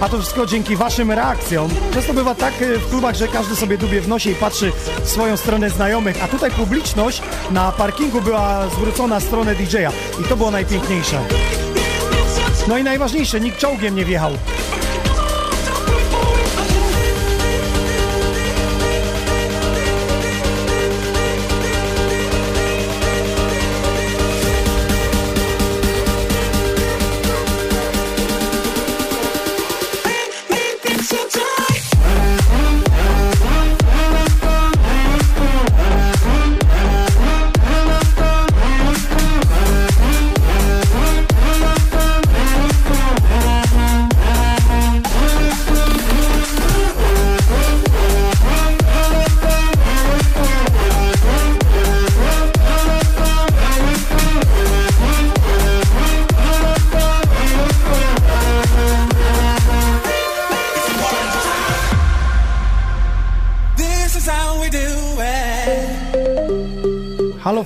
[0.00, 1.70] A to wszystko dzięki waszym reakcjom.
[1.94, 4.72] Często bywa tak e, w klubach, że każdy sobie dubie w nosie i patrzy
[5.04, 10.24] w swoją stronę znajomych, a tutaj publiczność na parkingu była zwrócona w stronę DJ-a i
[10.28, 11.20] to było najpiękniejsze.
[12.68, 14.32] No i najważniejsze, nikt czołgiem nie wjechał.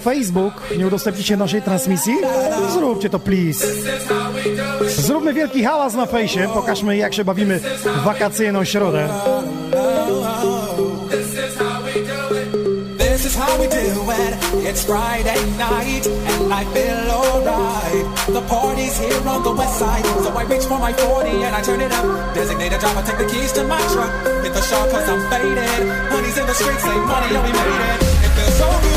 [0.02, 2.14] Facebook, nie udostępnicie naszej transmisji?
[2.72, 3.66] Zróbcie to, please.
[4.96, 9.08] Zróbmy wielki hałas na fejsie, pokażmy jak się bawimy w wakacyjną środę.
[12.98, 13.78] This is how we do
[14.10, 14.34] it.
[14.66, 18.04] It's Friday night and I feel alright.
[18.26, 21.62] The party's here on the west side, so I reach for my 40 and I
[21.62, 22.34] turn it up.
[22.34, 24.10] Designated driver, take the keys to my truck.
[24.42, 25.88] Hit the shop cause I'm faded.
[26.10, 28.02] Honey's in the streets, say money, yeah, we made it.
[28.26, 28.91] It feels so good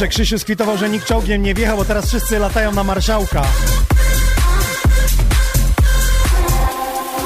[0.00, 3.42] Dobrze, Krzysiu skwitował, że nikt czołgiem nie wjechał, bo teraz wszyscy latają na marszałka.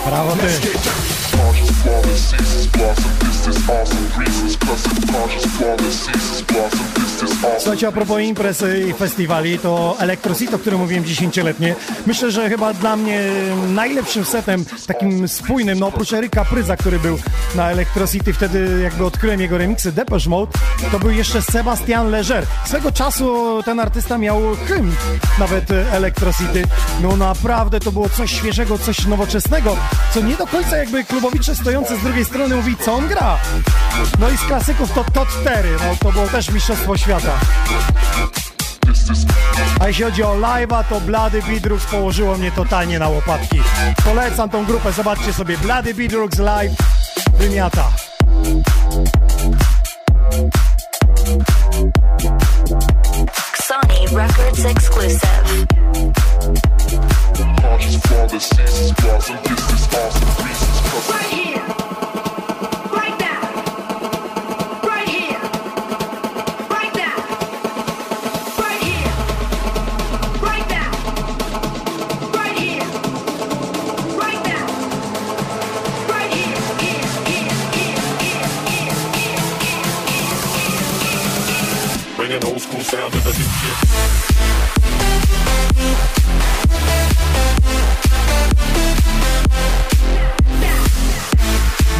[0.07, 0.47] Brawo ty.
[2.03, 2.33] This
[6.09, 7.04] is awesome.
[7.59, 11.75] Słuchajcie, a propos imprez i festiwali, to Electrocity, o którym mówiłem dziesięcioletnie,
[12.07, 13.21] myślę, że chyba dla mnie
[13.69, 17.19] najlepszym setem, takim spójnym, no oprócz Eryka Pryza, który był
[17.55, 20.53] na Electrocity, wtedy jakby odkryłem jego remiksy Depeche Mode,
[20.93, 22.47] to był jeszcze Sebastian Leger.
[22.67, 24.93] Swego czasu ten artysta miał hymn,
[25.39, 26.65] nawet Electrocity.
[27.03, 29.77] No naprawdę to było coś świeżego, coś nowoczesnego,
[30.15, 33.39] co nie do końca jakby klubowicze stojące z drugiej strony mówi, co on gra.
[34.21, 37.34] No i z klasyków to Tot 4, no to było też mistrzostwo świata.
[39.81, 43.63] A jeśli chodzi o live'a, to Blady Beatrux położyło mnie totalnie na łopatki.
[44.05, 45.59] Polecam tą grupę, zobaczcie sobie.
[45.59, 46.73] Blady Beatrux live
[47.39, 47.89] wymiata.
[53.53, 55.67] Xani Records exclusive.
[57.63, 60.47] Cautious, flawless, ceases, blossom, this is awesome.
[60.47, 61.15] Reasons, cussing.
[61.15, 61.84] Right here.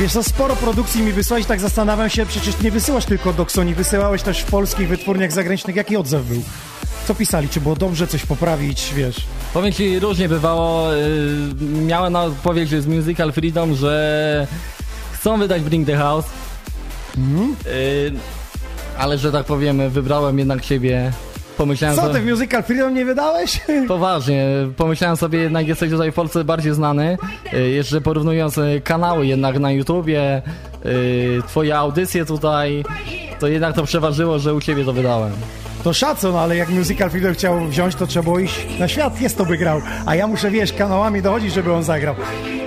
[0.01, 3.75] Wiesz co, sporo produkcji mi wysłałeś, tak zastanawiam się, przecież nie wysyłasz tylko do Sony,
[3.75, 5.77] wysyłałeś też w polskich wytwórniach zagranicznych.
[5.77, 6.43] Jaki odzew był?
[7.09, 7.49] Co pisali?
[7.49, 9.17] Czy było dobrze coś poprawić, wiesz?
[9.55, 10.93] Powiem ci, różnie bywało.
[10.93, 11.05] Yy,
[11.87, 14.47] miałem na powiedzieć z Musical Freedom, że
[15.13, 16.27] chcą wydać Bring the House.
[17.17, 17.57] Mhm.
[17.65, 18.13] Yy,
[18.99, 21.13] ale że tak powiem, wybrałem jednak siebie.
[21.57, 23.61] Pomyślałem Co ty w Musical Freedom nie wydałeś?
[23.89, 27.19] Poważnie, pomyślałem sobie jednak jesteś tutaj w Polsce bardziej znany,
[27.55, 30.43] y, jeszcze porównując y, kanały jednak na YouTubie,
[30.87, 32.85] y, twoje audycje tutaj,
[33.41, 35.33] to jednak to przeważyło, że u ciebie to wydałem.
[35.85, 39.37] To szacun, ale jak Musical Freedom chciał wziąć, to trzeba było iść na świat, jest
[39.37, 39.81] to by grał.
[40.07, 42.15] A ja muszę, wiesz, kanałami dochodzić, żeby on zagrał.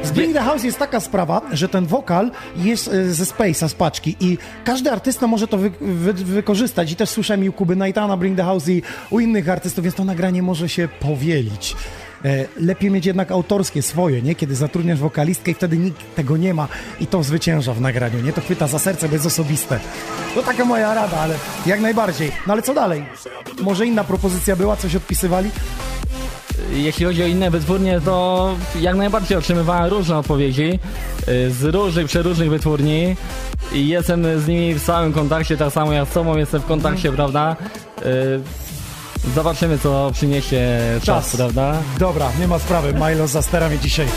[0.03, 3.73] Z Bring the House jest taka sprawa, że ten wokal jest e, ze Space'a, z
[3.73, 6.91] paczki i każdy artysta może to wy, wy, wykorzystać.
[6.91, 9.95] I też słyszałem i u Kuby Naitana Bring the House i u innych artystów, więc
[9.95, 11.75] to nagranie może się powielić.
[12.25, 14.35] E, lepiej mieć jednak autorskie, swoje, nie?
[14.35, 16.67] Kiedy zatrudniasz wokalistkę i wtedy nikt tego nie ma
[16.99, 18.33] i to zwycięża w nagraniu, nie?
[18.33, 19.79] To chwyta za serce, bo jest osobiste.
[20.35, 22.31] To taka moja rada, ale jak najbardziej.
[22.47, 23.05] No ale co dalej?
[23.61, 25.49] Może inna propozycja była, coś odpisywali?
[26.71, 30.79] Jeśli chodzi o inne wytwórnie, to jak najbardziej otrzymywałem różne odpowiedzi
[31.27, 33.15] y, z różnych, przeróżnych wytwórni
[33.73, 37.11] i jestem z nimi w stałym kontakcie, tak samo jak z tobą jestem w kontakcie,
[37.11, 37.55] prawda?
[39.35, 41.35] Zobaczymy, co przyniesie czas, Czas.
[41.35, 41.73] prawda?
[41.99, 42.93] Dobra, nie ma sprawy.
[42.93, 44.07] Milo zastera mnie dzisiaj.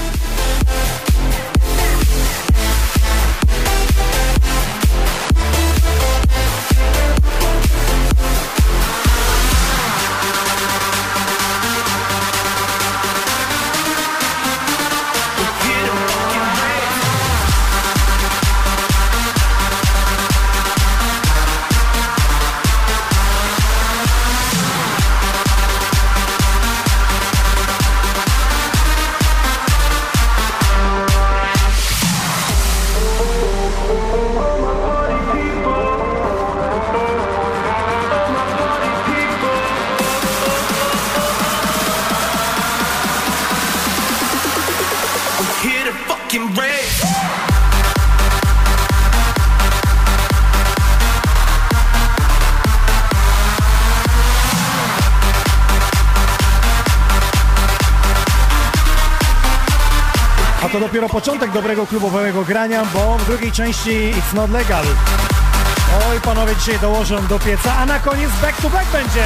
[60.91, 64.85] Dopiero początek dobrego klubowego grania, bo w drugiej części It's Not Legal.
[66.11, 69.25] Oj, panowie dzisiaj dołożą do pieca, a na koniec back to back będzie.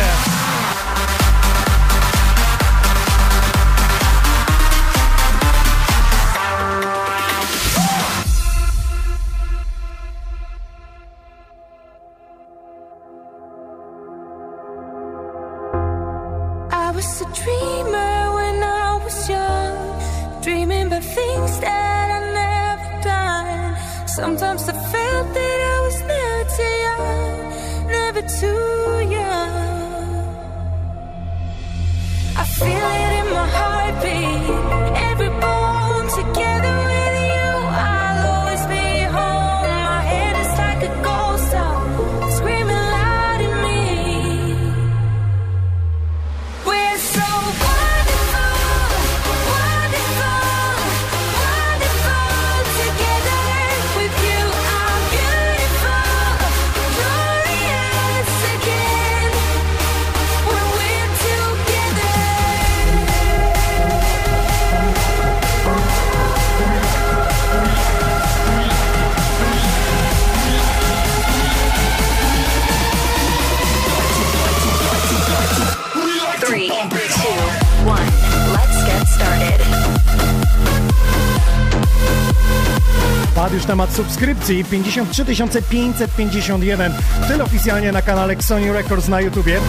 [83.74, 85.24] Temat subskrypcji, 53
[85.70, 86.94] 551.
[87.28, 89.60] Tyle oficjalnie na kanale Sony Records na YouTubie.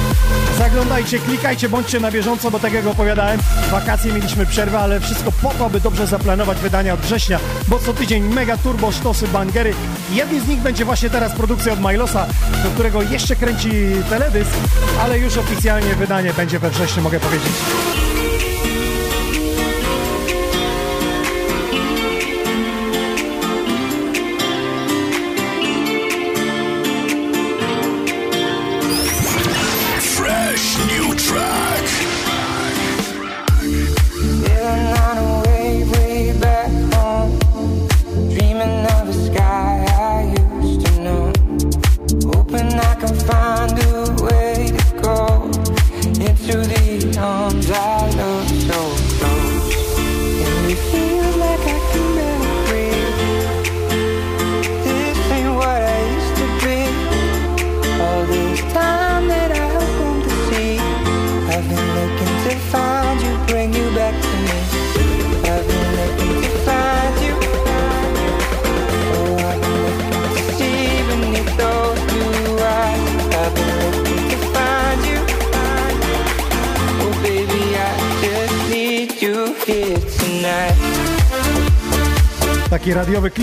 [0.58, 3.40] Zaglądajcie, klikajcie, bądźcie na bieżąco, bo tak jak opowiadałem,
[3.72, 7.94] wakacje mieliśmy przerwę, ale wszystko po to, aby dobrze zaplanować wydania od września, bo co
[7.94, 9.74] tydzień mega turbo, sztosy, bangery.
[10.12, 12.28] Jednym z nich będzie właśnie teraz produkcja od Milosa,
[12.64, 13.72] do którego jeszcze kręci
[14.10, 14.52] teledysk,
[15.02, 17.54] ale już oficjalnie wydanie będzie we wrześniu, mogę powiedzieć.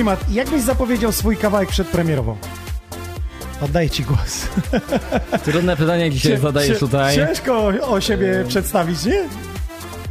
[0.03, 0.25] Klimat.
[0.31, 2.37] Jak byś zapowiedział swój kawałek przedpremierowo?
[3.61, 4.47] Oddaję ci głos.
[5.45, 7.15] Trudne pytanie dzisiaj Cie- zadajesz tutaj.
[7.17, 9.25] Ciężko o siebie przedstawić, nie?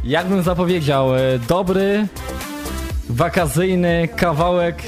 [0.04, 2.06] Jakbym zapowiedział, e, dobry,
[3.10, 4.82] wakacyjny kawałek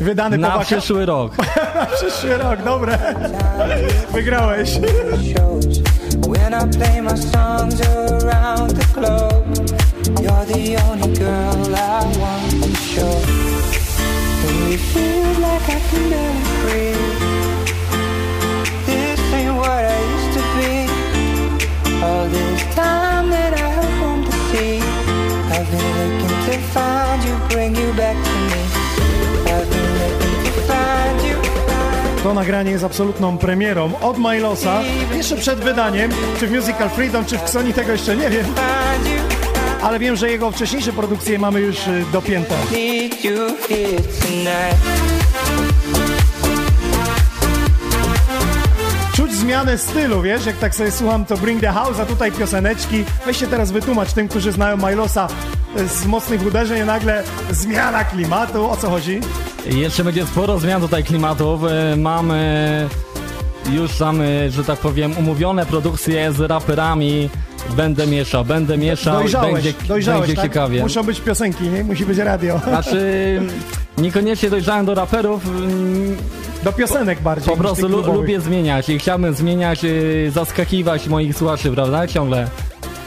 [0.00, 1.36] Wydany po na waka- przyszły rok.
[1.74, 2.98] Na przyszły rok, dobre.
[4.12, 4.70] Wygrałeś.
[6.28, 9.42] when I play my songs around the globe.
[10.22, 12.18] You're the only girl I
[32.22, 34.80] To nagranie jest absolutną premierą od Milosa.
[35.14, 36.10] Jeszcze przed wydaniem,
[36.40, 38.46] czy w Musical Freedom, czy w Xoni, tego jeszcze nie wiem.
[39.82, 42.54] Ale wiem, że jego wcześniejsze produkcje mamy już y, dopięte.
[49.16, 53.04] Czuć zmianę stylu, wiesz, jak tak sobie słucham, to Bring the House, a tutaj pioseneczki.
[53.26, 55.28] Weź się teraz wytłumacz tym, którzy znają Milosa
[55.80, 58.70] y, z mocnych uderzeń, nagle zmiana klimatu.
[58.70, 59.20] O co chodzi?
[59.66, 61.60] Jeszcze będzie sporo zmian tutaj klimatów.
[61.64, 62.88] E, Mamy
[63.70, 67.28] już tam, e, że tak powiem, umówione produkcje z raperami.
[67.76, 70.44] Będę mieszał, będę mieszał, Dojrzałeś, będzie, dojrzałeś, będzie tak?
[70.44, 70.82] ciekawie.
[70.82, 71.84] Muszą być piosenki, nie?
[71.84, 72.60] Musi być radio.
[72.68, 73.40] Znaczy,
[73.98, 75.46] niekoniecznie dojrzałem do raperów.
[75.46, 76.16] mm,
[76.64, 77.50] Do piosenek bardziej.
[77.54, 82.06] Po prostu lubię zmieniać i chciałbym zmieniać, y, zaskakiwać moich słuchaczy, prawda?
[82.06, 82.48] Ciągle.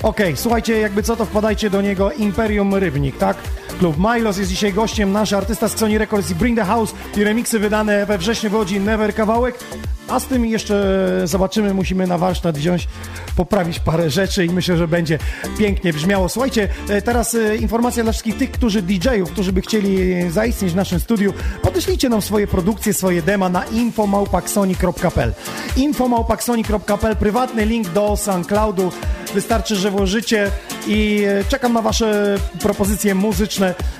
[0.04, 3.38] Okej, słuchajcie, jakby co to wpadajcie do niego Imperium Rybnik, tak?
[3.80, 7.24] Klub Milos jest dzisiaj gościem, nasz artysta z Sony Records i Bring the House i
[7.24, 9.60] remiksy wydane we wrześniu wychodzi Never kawałek.
[10.08, 12.88] A z tym jeszcze zobaczymy, musimy na warsztat wziąć,
[13.36, 15.20] poprawić parę rzeczy i myślę, że będzie
[15.58, 16.30] pięknie brzmiało.
[16.30, 20.76] Słuchajcie, e, teraz e, informacja dla wszystkich tych, którzy DJ-ów, którzy by chcieli zaistnieć w
[20.76, 21.34] naszym studiu.
[21.62, 25.34] Podeślijcie nam swoje produkcje, swoje dema na infomałpaksoni.pl
[25.78, 28.92] infomałpaksoni.pl Prywatny link do SoundCloudu.
[29.34, 30.52] Wystarczy, że włożycie
[30.88, 33.55] i e, czekam na wasze propozycje muzyczne.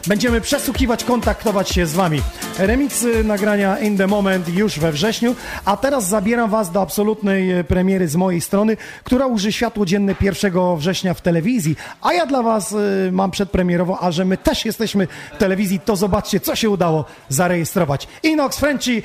[0.08, 2.22] Będziemy przesłuchiwać, kontaktować się z wami.
[2.60, 5.36] Remixy nagrania In The Moment już we wrześniu,
[5.66, 10.16] a teraz zabieram was do absolutnej e, premiery z mojej strony, która uży światło dzienne
[10.22, 14.66] 1 września w telewizji, a ja dla was e, mam przedpremierowo, a że my też
[14.66, 18.08] jesteśmy w telewizji, to zobaczcie, co się udało zarejestrować.
[18.24, 19.02] Inox Frenchy,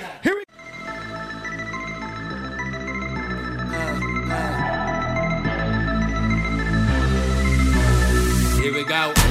[8.63, 9.30] Here we go.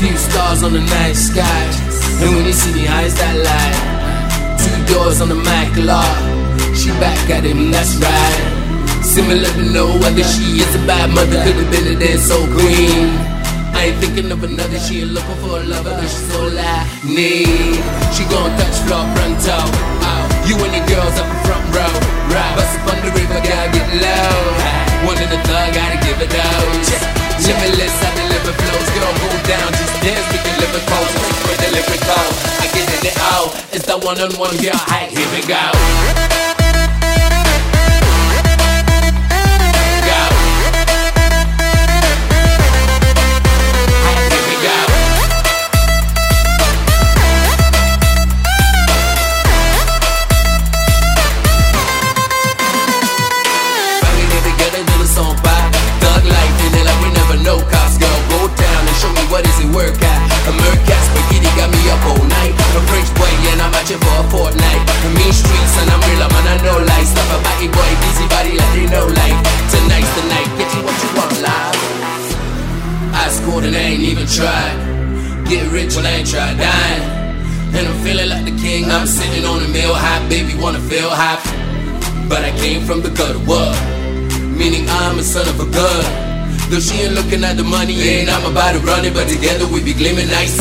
[0.00, 1.44] Few stars on the night sky.
[2.24, 3.76] And when you see me, as that light.
[4.56, 6.16] Two doors on the mic lot.
[6.72, 8.40] She back at him, that's right.
[9.04, 11.36] Similar to no other, she is a bad mother.
[11.44, 13.12] Could have been a dance so queen.
[13.76, 17.76] I ain't thinking of another, she ain't looking for a lover, she's so like need.
[18.16, 19.52] She gon' touch floor pronto.
[20.00, 20.48] Oh.
[20.48, 21.92] You and your girls up in front row.
[22.32, 22.56] Right.
[22.56, 25.12] Bust up on the river, gotta get low.
[25.12, 26.88] One in the thug, gotta give it those.
[27.44, 31.14] Limitless, I deliver flows, girl, go down, just dance, live it close,
[31.48, 32.26] with the lyrical.
[32.60, 35.40] I get it out, it's the one-on-one, girl, hey, here we.
[35.46, 36.49] Go.
[59.60, 60.20] Show me what is it work at.
[60.48, 62.54] A spaghetti got me up all night.
[62.76, 64.80] A French boy, and I'm at for a fortnight.
[65.02, 67.06] The mean streets, and I'm real, man, I know life.
[67.06, 69.38] Stuff a body boy, busy body like they know life.
[69.70, 71.76] Tonight's the night, get you what you want, live.
[73.12, 74.76] I scored and I ain't even tried.
[75.48, 77.04] Get rich when I ain't tried dying.
[77.74, 78.90] And I'm feeling like the king.
[78.90, 81.40] I'm sitting on a mill high, baby, wanna feel high.
[82.28, 83.74] But I came from the gutter, what?
[84.40, 86.29] Meaning I'm a son of a gun.
[86.70, 89.66] Though she ain't looking at the money, and I'm about to run it, but together
[89.66, 90.54] we be gleaming nice.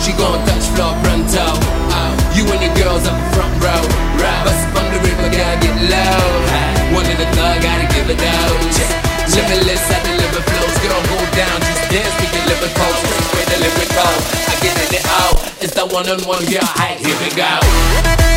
[0.00, 1.60] She gon' touch floor pronto.
[1.92, 2.16] Oh.
[2.32, 3.84] You and your girls up front row.
[4.16, 4.40] Right.
[4.40, 6.96] Bust up on the river, gotta get low.
[6.96, 8.88] One in the thug, gotta give it those.
[9.36, 10.74] Limitless, I deliver flows.
[10.80, 13.00] Girl, go down, just dance, we can live it close.
[13.36, 14.16] With the lyrical,
[14.48, 15.36] I get it out.
[15.60, 18.33] It's the one-on-one, girl, hey, here we go.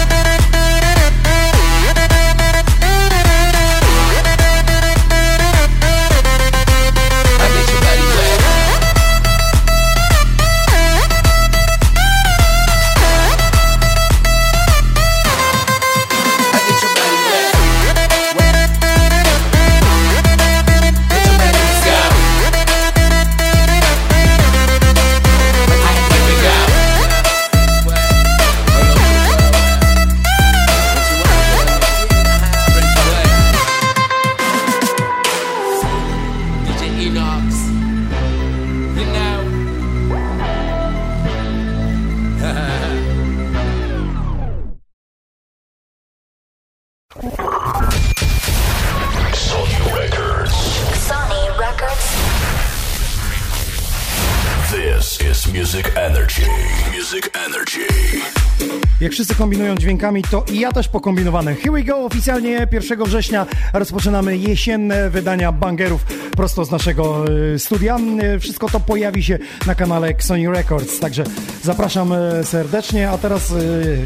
[59.47, 61.55] Kombinują dźwiękami, to i ja też pokombinowane.
[61.55, 67.97] Here we go, oficjalnie 1 września rozpoczynamy jesienne wydania bangerów prosto z naszego e, studia.
[68.19, 69.37] E, Wszystko to pojawi się
[69.67, 71.23] na kanale Sony Records, także
[71.63, 73.53] zapraszam e, serdecznie, a teraz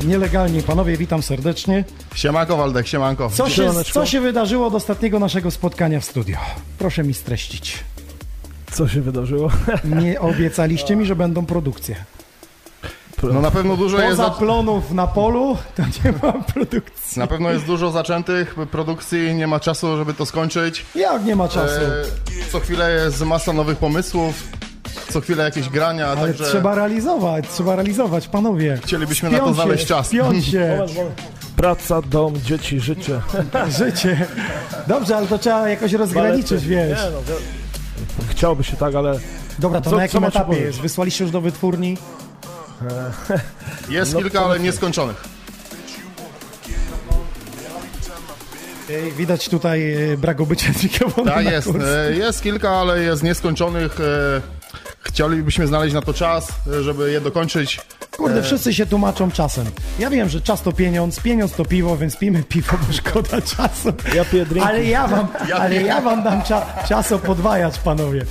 [0.07, 1.83] nielegalnie, panowie, witam serdecznie.
[2.15, 3.29] Siemanko Waldek, siemanko.
[3.29, 6.37] Co się, co się wydarzyło od ostatniego naszego spotkania w studio?
[6.79, 7.83] Proszę mi streścić.
[8.71, 9.51] Co się wydarzyło?
[10.01, 11.95] Nie obiecaliście mi, że będą produkcje.
[13.23, 14.09] No na pewno dużo jest...
[14.09, 14.29] Poza Za...
[14.29, 17.19] plonów na polu, to nie ma produkcji.
[17.19, 20.85] Na pewno jest dużo zaczętych produkcji, nie ma czasu, żeby to skończyć.
[20.95, 21.81] Jak nie ma czasu?
[21.81, 24.43] E, co chwilę jest masa nowych pomysłów,
[25.09, 28.79] co chwilę jakieś grania, Ale także trzeba realizować, trzeba realizować, panowie.
[28.83, 30.07] chcielibyśmy na to znaleźć czas.
[30.07, 30.85] Spiąć się.
[31.55, 33.21] Praca, dom, dzieci, życie.
[33.79, 34.25] życie.
[34.87, 36.99] Dobrze, ale to trzeba jakoś rozgraniczyć, wiesz.
[36.99, 39.19] Nie, no, Chciałoby się tak, ale
[39.59, 40.79] Dobra, to Co- na jakim etapie jest?
[40.81, 41.97] Wysłaliście już do wytwórni?
[43.89, 45.23] Jest No, kilka, ale nieskończonych.
[48.89, 51.67] Ej, Widać tutaj e, brak obycia z mikrofonem Tak jest,
[52.07, 53.99] e, jest kilka, ale jest nieskończonych.
[53.99, 54.41] e,
[54.99, 56.47] chcielibyśmy znaleźć na to czas,
[56.81, 57.81] żeby je dokończyć.
[58.21, 59.65] Kurde, E, wszyscy się tłumaczą czasem.
[59.99, 63.93] Ja wiem, że czas to pieniądz, pieniądz to piwo, więc pijmy piwo, bo szkoda czasu.
[64.15, 64.67] Ja piję drinki.
[64.69, 68.25] Ale ja wam, ale ja wam dam cza, czas podwajać, panowie.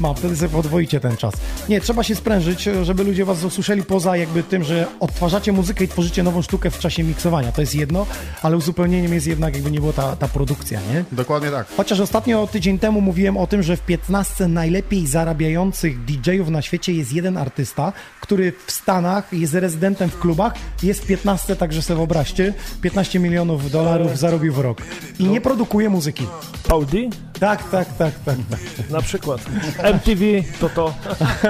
[0.00, 1.34] Mam, wtedy sobie podwoicie ten czas.
[1.68, 5.88] Nie, trzeba się sprężyć, żeby ludzie was usłyszeli poza jakby tym, że odtwarzacie muzykę i
[5.88, 7.52] tworzycie nową sztukę w czasie miksowania.
[7.52, 8.06] To jest jedno,
[8.42, 11.04] ale uzupełnieniem jest jednak jakby nie było ta, ta produkcja, nie?
[11.12, 11.66] Dokładnie tak.
[11.76, 16.92] Chociaż ostatnio tydzień temu mówiłem o tym, że w 15 najlepiej zarabiających DJ-ów na świecie
[16.92, 21.96] jest jeden artysta, który w Stanach jest rezydentem w klubach, jest w 15, także sobie
[21.96, 24.82] wyobraźcie, 15 milionów dolarów zarobił w rok.
[25.18, 26.26] I nie produkuje muzyki.
[26.68, 26.98] D?
[27.40, 28.36] Tak, tak, tak, tak.
[28.50, 28.90] tak.
[28.90, 29.40] Na przykład.
[29.82, 30.24] MTV
[30.60, 30.94] to to.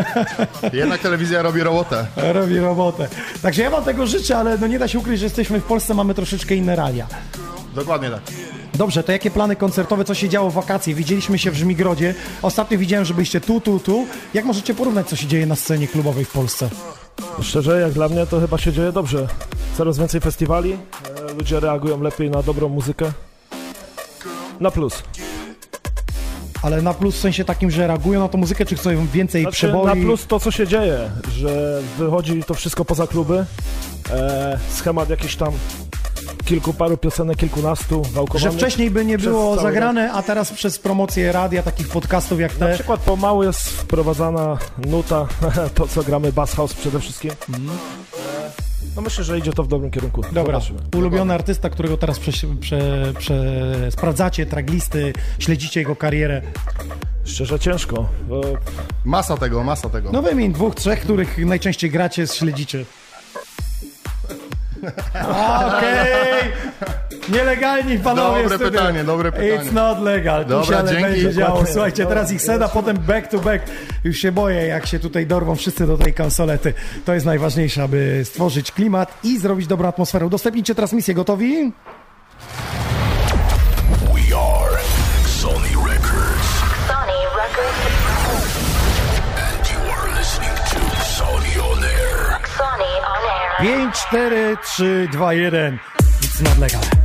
[0.73, 2.07] Jednak telewizja robi robotę.
[2.17, 3.09] Robi robotę.
[3.43, 5.95] Także ja wam tego życzę, ale no nie da się ukryć, że jesteśmy w Polsce,
[5.95, 7.07] mamy troszeczkę inne realia.
[7.75, 8.21] Dokładnie tak.
[8.75, 10.95] Dobrze, to jakie plany koncertowe, co się działo w wakacje?
[10.95, 12.15] Widzieliśmy się w Żmigrodzie.
[12.43, 14.07] Ostatnio widziałem, że byliście tu, tu, tu.
[14.35, 16.69] Jak możecie porównać, co się dzieje na scenie klubowej w Polsce?
[17.43, 19.27] Szczerze, jak dla mnie to chyba się dzieje dobrze.
[19.77, 23.13] Coraz więcej festiwali, e, ludzie reagują lepiej na dobrą muzykę.
[24.61, 25.03] Na plus.
[26.63, 29.57] Ale na plus w sensie takim, że reagują na tą muzykę, czy chcą więcej Znaczy,
[29.57, 29.87] przeboi?
[29.87, 33.45] na plus to, co się dzieje, że wychodzi to wszystko poza kluby.
[34.11, 35.53] E, schemat jakiś tam
[36.45, 38.53] kilku, paru piosenek, kilkunastu wałkowanych.
[38.53, 42.67] Że wcześniej by nie było zagrane, a teraz przez promocję radia, takich podcastów jak Na
[42.67, 42.75] te.
[42.75, 45.27] przykład pomału jest wprowadzana nuta,
[45.75, 47.31] to co gramy Bass House przede wszystkim.
[48.97, 50.23] No myślę, że idzie to w dobrym kierunku.
[50.33, 50.79] Dobra, Zobaczymy.
[50.97, 53.43] ulubiony artysta, którego teraz prze, prze, prze,
[53.91, 56.43] sprawdzacie, traglisty, śledzicie jego karierę.
[57.25, 58.09] Szczerze ciężko.
[58.29, 58.41] Bo...
[59.05, 60.13] Masa tego, masa tego.
[60.13, 62.85] No wymień dwóch, trzech, których najczęściej gracie, śledzicie.
[65.67, 66.53] Okej!
[67.29, 68.71] Nielegalni panowie Dobre w studiu.
[68.79, 69.59] pytanie, dobre pytanie.
[69.59, 70.43] It's not legal.
[70.45, 71.03] Tu Dobra, się ale dzięki.
[71.05, 71.65] będzie działo.
[71.67, 73.65] Słuchajcie, teraz ich seda, potem back to back.
[74.05, 76.75] Już się boję, jak się tutaj dorwą wszyscy do tej konsolety.
[77.05, 80.27] To jest najważniejsze, aby stworzyć klimat i zrobić dobrą atmosferę.
[80.27, 81.15] Udostępnijcie transmisję.
[81.15, 81.73] Gotowi?
[93.59, 95.81] 5, 4, 3, 2, 1.
[96.21, 96.96] It's not legal.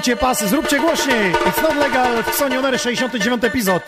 [0.00, 1.32] Zapnijcie pasy, zróbcie głośniej.
[1.32, 2.22] It's not legal.
[2.22, 3.82] W Sony Onery 69 epizod.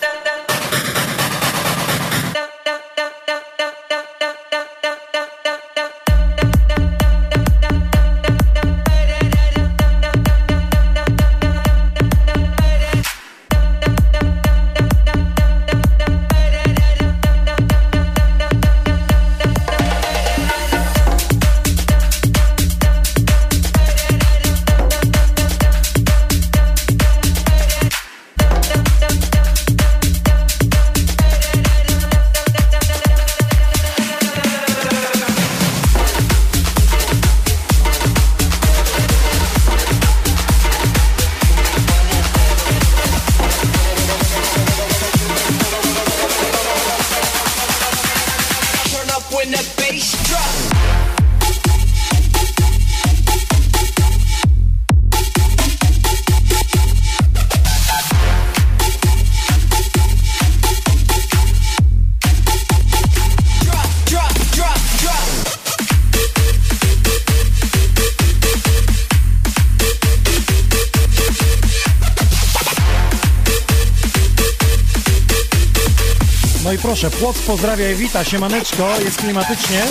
[77.02, 77.18] zawsze.
[77.18, 79.82] Płoc pozdrawia i wita, siemaneczko, jest klimatycznie.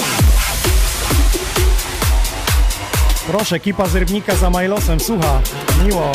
[3.28, 5.41] Proszę, kipa z Rybnika za Majlosem, słucha,
[5.86, 6.12] miło.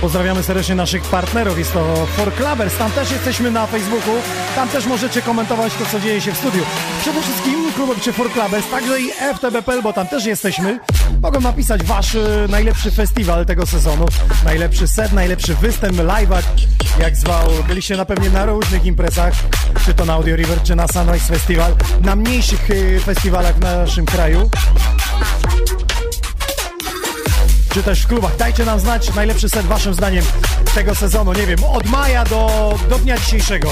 [0.00, 4.14] Pozdrawiamy serdecznie naszych partnerów, jest to For Clubbers, tam też jesteśmy na Facebooku,
[4.54, 6.62] tam też możecie komentować to, co dzieje się w studiu.
[7.00, 10.80] Przede wszystkim klubek czy For Clubbers, także i FTBPL, bo tam też jesteśmy.
[11.22, 14.06] Mogą napisać wasz e, najlepszy festiwal tego sezonu,
[14.44, 16.42] najlepszy set, najlepszy występ, live'ak,
[16.98, 17.48] jak zwał.
[17.68, 19.34] Byliście na pewnie na różnych imprezach,
[19.84, 24.06] czy to na Audio River, czy na Sunrise Festival, na mniejszych e, festiwalach w naszym
[24.06, 24.50] kraju
[27.74, 28.36] czy też w klubach.
[28.36, 30.24] Dajcie nam znać najlepszy set waszym zdaniem
[30.74, 33.70] tego sezonu, nie wiem, od maja do, do dnia dzisiejszego.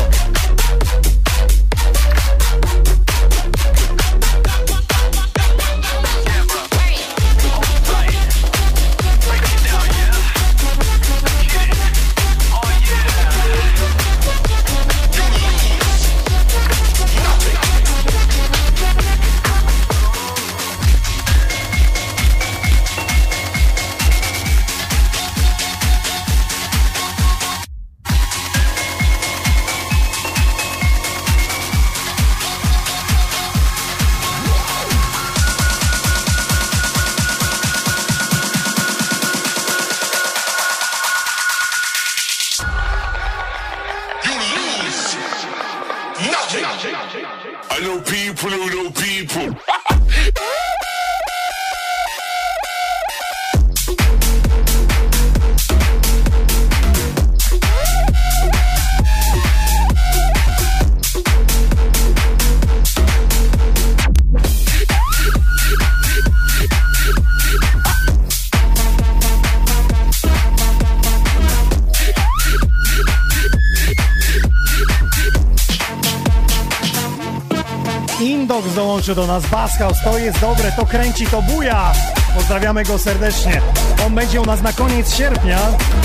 [79.08, 81.92] Indox dołączy do nas, Basshouse, to jest dobre, to kręci, to buja.
[82.34, 83.60] Pozdrawiamy go serdecznie.
[84.06, 85.58] On będzie u nas na koniec sierpnia.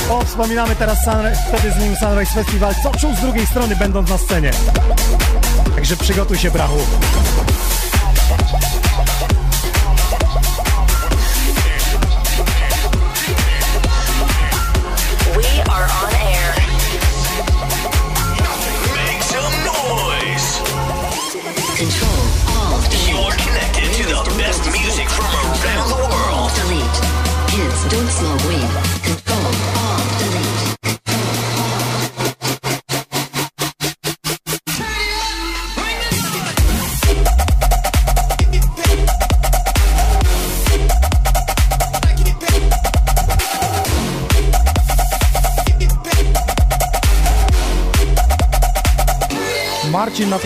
[0.09, 0.97] O, wspominamy teraz
[1.47, 2.75] wtedy z nim Sunrise Festival.
[2.83, 4.51] Co czuł z drugiej strony, będąc na scenie.
[5.75, 6.79] Także przygotuj się, brachu.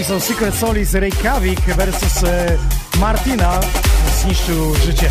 [0.08, 2.58] Napisał Secret Solis Reykjavik versus e,
[3.00, 3.60] Martina.
[4.22, 5.10] Zniszczył życie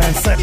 [0.00, 0.40] ten set.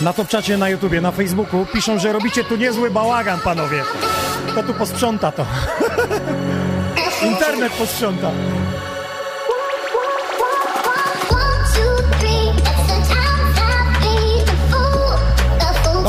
[0.00, 3.82] Na topczacie na YouTubie, na Facebooku piszą, że robicie tu niezły bałagan, panowie.
[4.48, 5.46] Kto tu posprząta to?
[7.30, 8.30] Internet posprząta.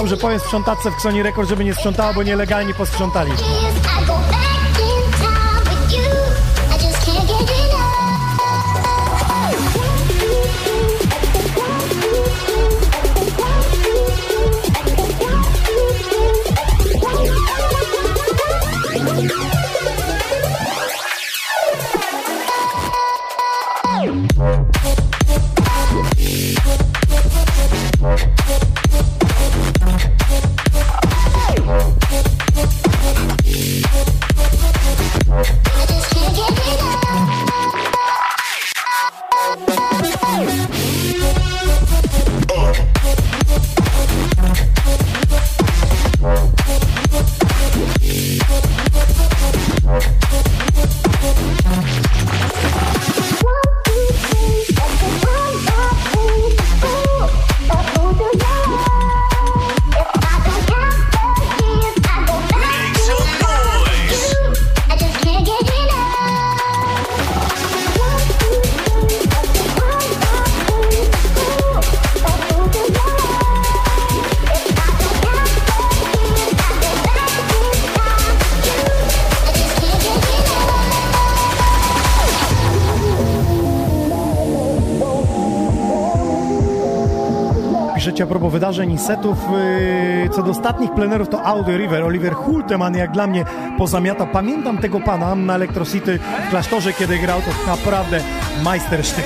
[0.03, 3.31] Dobrze, powiem sprzątatce w Xoni Rekord, żeby nie sprzątała, bo nielegalnie posprzątali.
[88.73, 89.37] marzeń i setów.
[90.25, 92.03] Y, co do ostatnich plenerów to Audi River.
[92.03, 93.45] Oliver Hulteman jak dla mnie
[93.77, 94.25] pozamiata.
[94.25, 97.41] Pamiętam tego pana na Electrocity w klasztorze, kiedy grał.
[97.41, 98.21] To naprawdę
[98.63, 99.25] majstersztyk.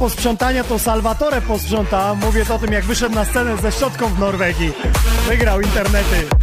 [0.00, 2.14] posprzątania to Salvatore posprząta.
[2.14, 4.72] Mówię to o tym, jak wyszedł na scenę ze środką w Norwegii.
[5.28, 6.39] Wygrał internety.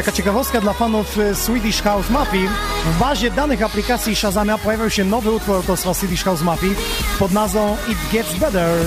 [0.00, 2.48] Taka ciekawostka dla fanów y, Swedish House Mafii.
[2.84, 6.74] W bazie danych aplikacji Shazamia pojawił się nowy utwór autorstwa Swedish House Mafii
[7.18, 8.78] pod nazwą It Gets Better.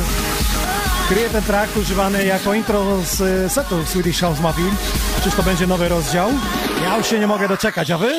[1.09, 4.71] Kryje ten track używany jako intro z y, setu Swedish House Mafii.
[5.23, 6.29] Czyż to będzie nowy rozdział?
[6.83, 8.13] Ja już się nie mogę doczekać, a wy?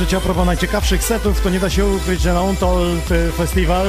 [0.00, 3.86] Piszecie a propos najciekawszych setów, to nie da się ukryć, że na Untold Festival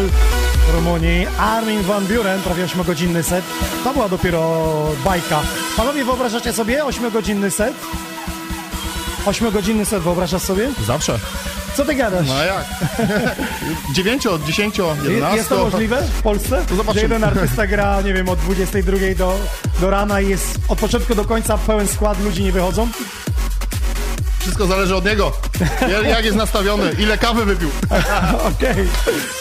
[0.68, 3.46] w Rumunii Armin van Buren, prawie 8-godzinny set,
[3.84, 4.64] to była dopiero
[5.06, 5.42] bajka.
[5.78, 7.74] Panowie, wyobrażacie sobie 8-godzinny set?
[9.26, 10.70] 8-godzinny set wyobrażasz sobie?
[10.88, 11.20] Zawsze.
[11.78, 12.28] Co ty gadasz?
[12.28, 12.66] No a jak?
[13.94, 15.38] 9, 10, 11.
[15.38, 16.66] Jest to możliwe w Polsce?
[16.70, 17.08] To zobaczymy.
[17.08, 19.40] Że jeden artysta gra, nie wiem, od 22 do,
[19.82, 22.90] do rana i jest od początku do końca pełen skład, ludzi nie wychodzą?
[24.40, 25.32] Wszystko zależy od niego.
[26.10, 27.70] Jak- jest nastawiony, ile kawy wypił.
[28.56, 28.76] Okej.
[29.06, 29.41] Push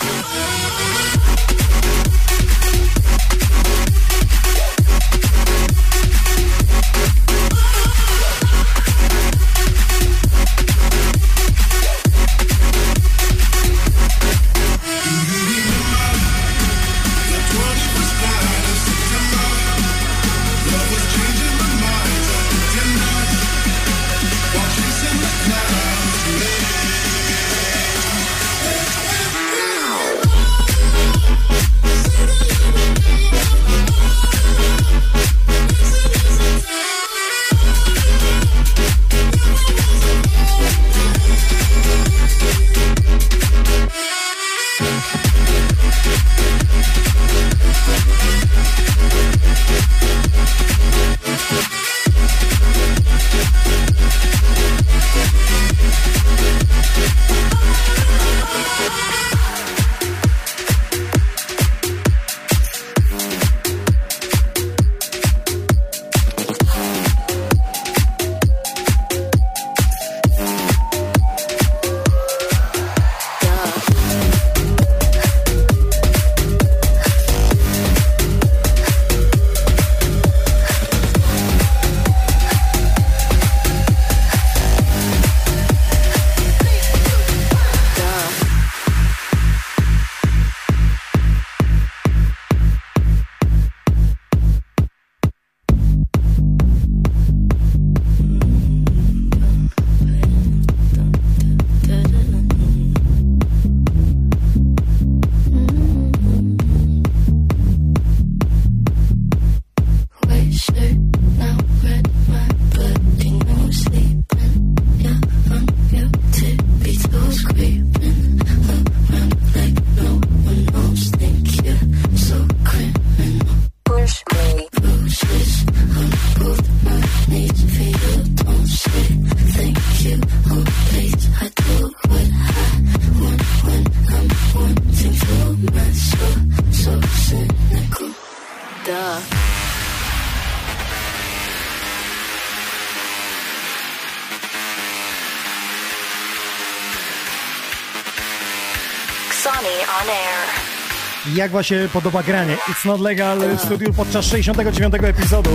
[151.41, 152.57] Jak wam się podoba granie?
[152.69, 155.51] It's not legal w studiu podczas 69 epizodu.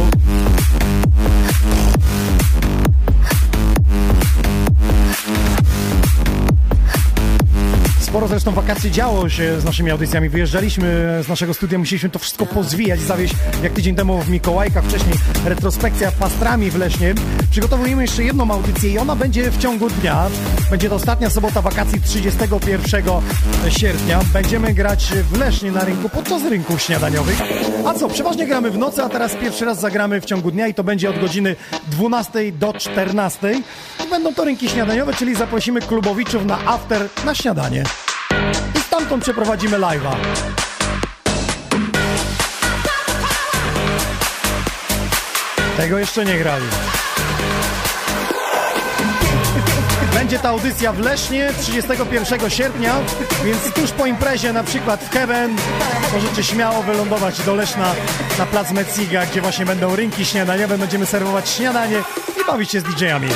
[8.26, 10.30] Sporo zresztą wakacji działo się z naszymi audycjami.
[10.30, 15.15] Wyjeżdżaliśmy z naszego studia, musieliśmy to wszystko pozwijać, zawieźć jak tydzień temu w Mikołajkach, wcześniej
[15.45, 17.14] retrospekcja pastrami w Leśnie.
[17.52, 20.27] Przygotowujemy jeszcze jedną audycję i ona będzie w ciągu dnia.
[20.69, 23.03] Będzie to ostatnia sobota wakacji 31
[23.69, 24.19] sierpnia.
[24.34, 27.41] Będziemy grać w Lesznie na rynku podczas rynków śniadaniowych.
[27.85, 30.73] A co, przeważnie gramy w nocy, a teraz pierwszy raz zagramy w ciągu dnia i
[30.73, 31.56] to będzie od godziny
[31.88, 33.61] 12 do 14.
[34.06, 37.84] I będą to rynki śniadaniowe, czyli zaprosimy klubowiczów na after na śniadanie.
[38.96, 40.16] Stamtąd przeprowadzimy live'a.
[45.78, 46.66] Tego jeszcze nie grali.
[50.14, 52.96] Będzie ta audycja w Lesznie 31 sierpnia,
[53.46, 55.56] więc tuż po imprezie, na przykład w Heaven,
[56.14, 57.96] możecie śmiało wylądować do Leszna
[58.40, 62.04] na plac Metsiga, gdzie właśnie będą rynki śniadaniowe, będziemy serwować śniadanie
[62.42, 63.30] i bawić się z DJ-ami.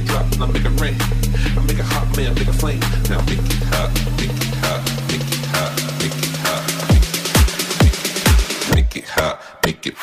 [0.00, 0.96] It drop, now make it rain.
[1.56, 2.80] I make it hot, man, make it flame.
[3.08, 6.64] Now make it hot, make it hot, make it hot, make it hot,
[8.74, 9.96] make it hot, make it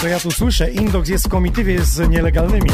[0.00, 2.70] To ja tu słyszę, Indox jest w komitywie z nielegalnymi.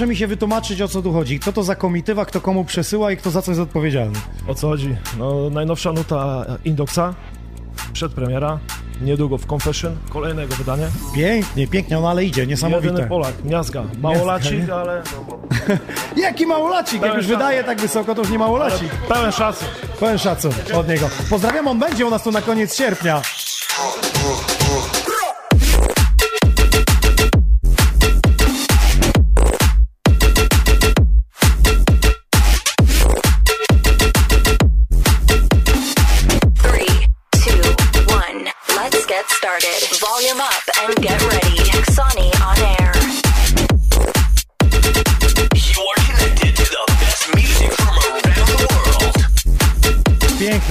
[0.00, 1.40] Proszę mi się wytłumaczyć, o co tu chodzi.
[1.40, 4.18] Kto to za komitywa, kto komu przesyła i kto za co jest odpowiedzialny.
[4.48, 4.96] O co chodzi?
[5.18, 7.14] No, najnowsza nuta Indoxa,
[7.92, 8.58] przedpremiera,
[9.00, 10.88] niedługo w Confession, kolejne jego wydanie.
[11.14, 12.86] Pięknie, pięknie, no ale idzie, niesamowite.
[12.86, 13.84] Jedyny Polak, miazga.
[14.00, 15.02] Małolacik, ale...
[16.16, 18.88] Jaki małolacik, jak już wydaje tak wysoko, to już nie małolacik.
[19.08, 19.68] Pełen szacun.
[20.00, 21.10] Pełen szacun od niego.
[21.30, 23.22] Pozdrawiam, on będzie u nas tu na koniec sierpnia.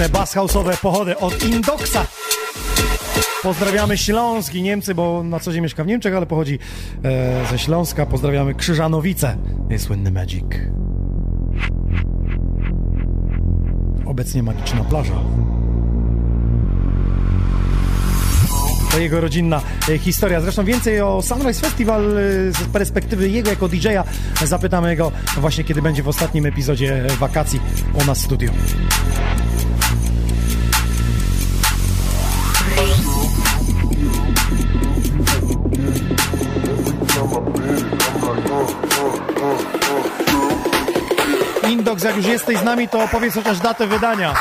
[0.00, 0.34] Piękne bass
[0.82, 2.06] pochody od Indoxa.
[3.42, 6.58] Pozdrawiamy Śląski, Niemcy, bo na co dzień mieszka w Niemczech, ale pochodzi
[7.04, 8.06] e, ze Śląska.
[8.06, 9.36] Pozdrawiamy Krzyżanowice.
[9.78, 10.44] Słynny Magic.
[14.06, 15.14] Obecnie magiczna plaża.
[18.90, 20.40] To jego rodzinna e, historia.
[20.40, 24.04] Zresztą więcej o Sunrise Festival e, z perspektywy jego jako DJ-a
[24.44, 27.60] zapytamy go właśnie kiedy będzie w ostatnim epizodzie e, wakacji
[27.94, 28.50] u nas w studiu.
[42.20, 44.34] Już jesteś z nami, to opowiedz chociaż datę wydania.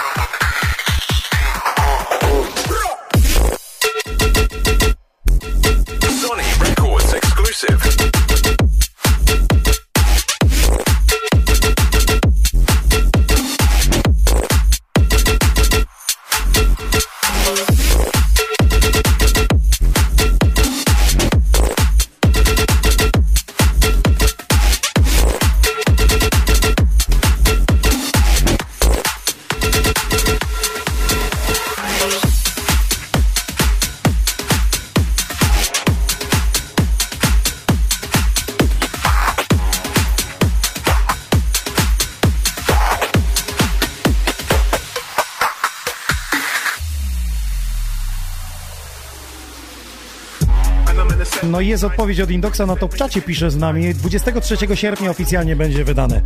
[51.60, 53.94] No i jest odpowiedź od Indoxa na top czacie, pisze z nami.
[53.94, 56.22] 23 sierpnia oficjalnie będzie wydane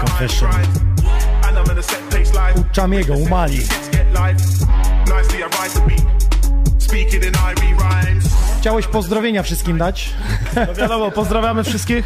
[0.00, 0.50] Confession.
[2.56, 3.60] U Chamiego, u Mali.
[8.60, 10.10] Chciałeś pozdrowienia wszystkim dać?
[10.68, 12.04] No wiadomo, pozdrawiamy wszystkich.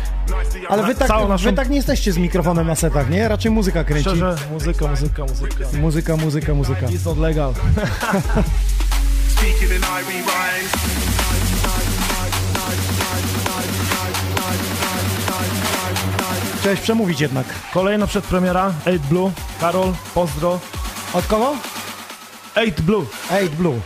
[0.68, 3.28] Ale wy tak, naszą- wy tak nie jesteście z mikrofonem na setach, nie?
[3.28, 4.02] Raczej muzyka kręci.
[4.02, 5.64] Szczerze, muzyka, muzyka, muzyka.
[5.80, 6.86] Muzyka, muzyka, muzyka.
[6.86, 7.54] It's not legal.
[16.62, 17.46] Chciałeś przemówić jednak.
[17.74, 20.60] Kolejna przedpremiera, 8 Blue, Karol, pozdro.
[21.12, 21.56] Od kogo?
[22.56, 23.06] 8 Blue.
[23.30, 23.80] 8 Blue.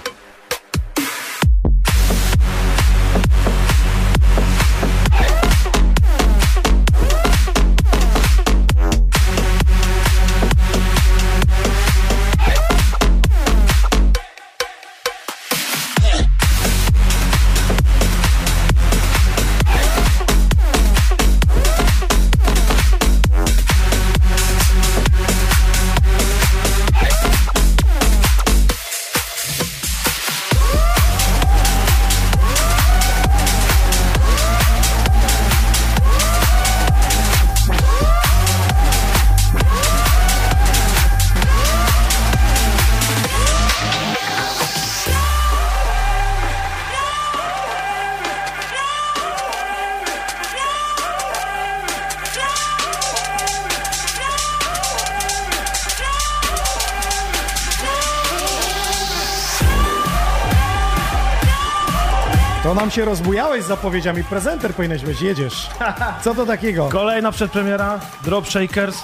[62.97, 64.24] Się rozbujałeś z zapowiedziami.
[64.24, 65.70] Prezenter powinieneś być, jedziesz.
[66.24, 66.89] Co to takiego?
[66.89, 68.97] Kolejna przedpremiera, Drop Shakers.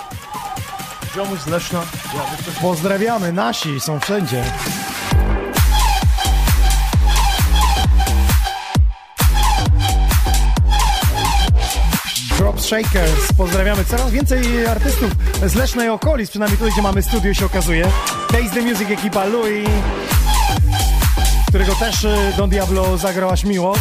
[1.14, 1.82] Ziomuś z Leszna.
[2.60, 4.44] Pozdrawiamy, nasi są wszędzie.
[12.38, 13.84] Drop Shakers, pozdrawiamy.
[13.84, 15.10] Coraz więcej artystów
[15.46, 17.88] z Lesznej okolic, przynajmniej tu, gdzie mamy studio, się okazuje.
[18.28, 19.68] Taste the Music ekipa Louis,
[21.52, 23.74] którego też y, Don Diablo zagrał aż miło.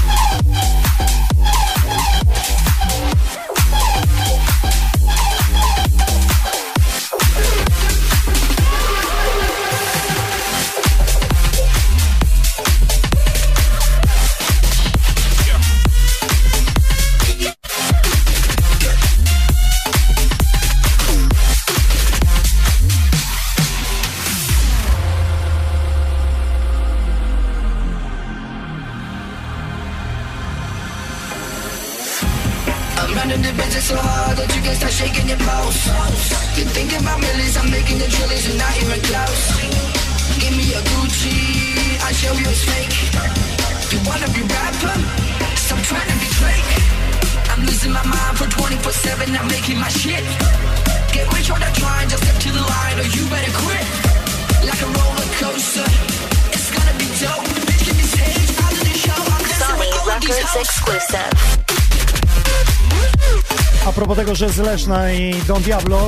[64.81, 66.07] Leszna i Don Diablo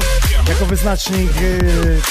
[0.50, 2.02] jako wyznacznik yy,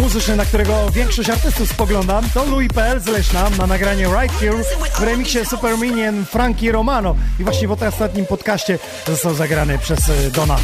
[0.00, 4.64] muzyczny, na którego większość artystów spoglądam, to Louis.pl z na nagranie Right Here
[4.98, 7.16] w remiksie Super Minion Frankie Romano.
[7.40, 10.56] I właśnie w ostatnim podcaście został zagrany przez yy, Dona.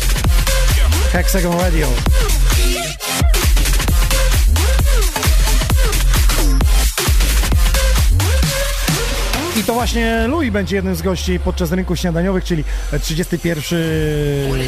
[1.12, 1.88] Hexagon Radio.
[9.56, 12.64] I to właśnie Louis będzie jednym z gości podczas rynku śniadaniowych, czyli
[13.02, 13.62] 31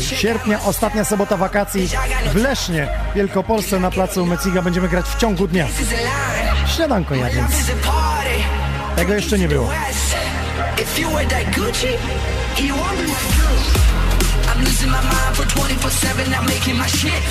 [0.00, 1.88] sierpnia, ostatnia sobota wakacji
[2.32, 4.62] w Lesznie, Wielkopolsce na placu Meciga.
[4.62, 5.66] Będziemy grać w ciągu dnia.
[6.76, 7.52] Śniadanko ja więc.
[8.96, 9.70] Tego jeszcze nie było.
[10.78, 11.88] If you wear that Gucci,
[12.66, 13.56] you won't be my girl.
[14.48, 17.24] I'm losing my mind for 24-7, I'm making my shit.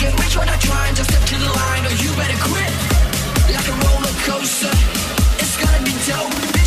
[0.00, 2.72] Get rich or not trying, just step to the line or you better quit.
[3.52, 4.74] Like a roller coaster,
[5.38, 6.63] it's gonna be dope.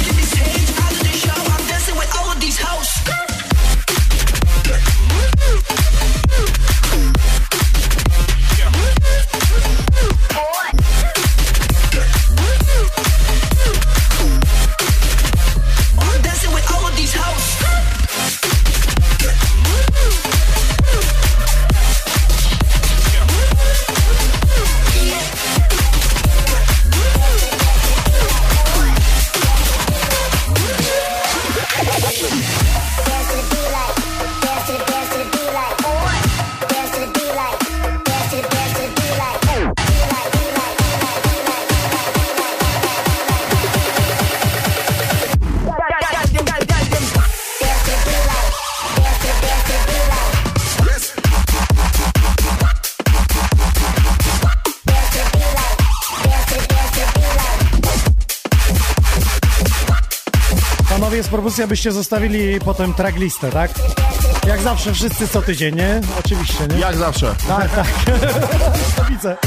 [2.47, 3.26] These hoes.
[61.47, 63.71] Propozycja, byście zostawili potem tracklistę, tak?
[64.47, 66.01] Jak zawsze, wszyscy co tydzień, nie?
[66.19, 66.79] Oczywiście, nie?
[66.79, 67.35] Jak zawsze.
[67.47, 67.87] Tak, tak.
[69.09, 69.37] Widzę.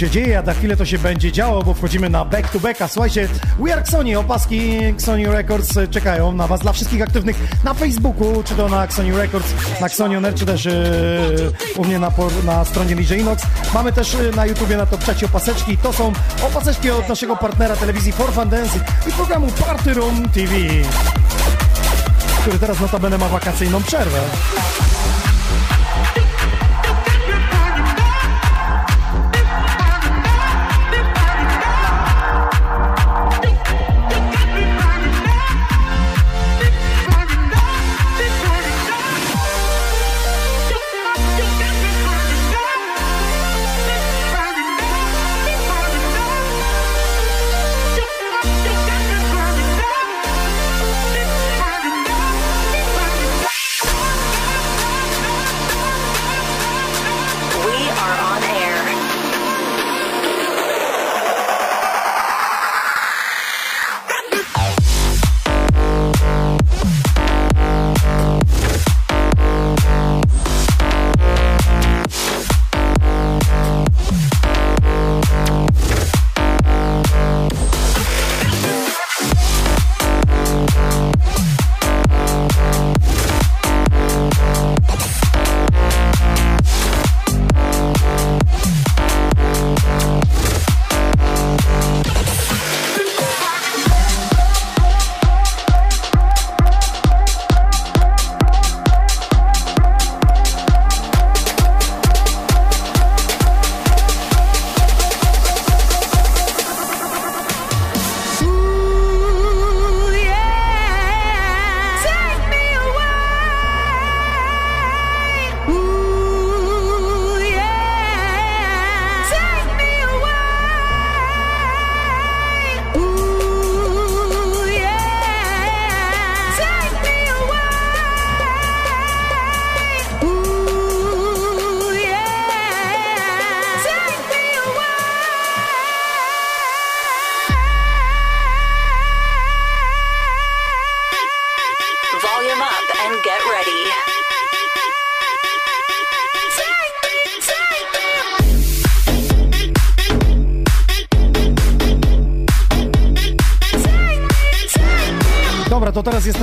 [0.00, 2.88] Się dzieje, a za chwilę to się będzie działo, bo wchodzimy na back to backa.
[2.88, 3.28] Słuchajcie,
[3.58, 8.42] We Are Xoni, opaski Xoni Records e, czekają na Was, dla wszystkich aktywnych na Facebooku,
[8.44, 10.72] czy to na Xoni Records, na Xonioner, czy też e,
[11.76, 12.12] u mnie na,
[12.44, 13.42] na stronie DJ Inox.
[13.74, 15.78] Mamy też e, na YouTubie na to trzecie opaseczki.
[15.78, 16.12] To są
[16.46, 20.54] opaseczki od naszego partnera telewizji For Fun Dance i programu Party Room TV,
[22.40, 24.20] który teraz notabene ma wakacyjną przerwę.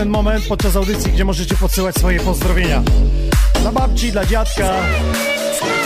[0.08, 2.84] Ten moment podczas audycji, gdzie możecie podsyłać swoje pozdrowienia.
[3.62, 4.74] Dla babci, dla dziadka,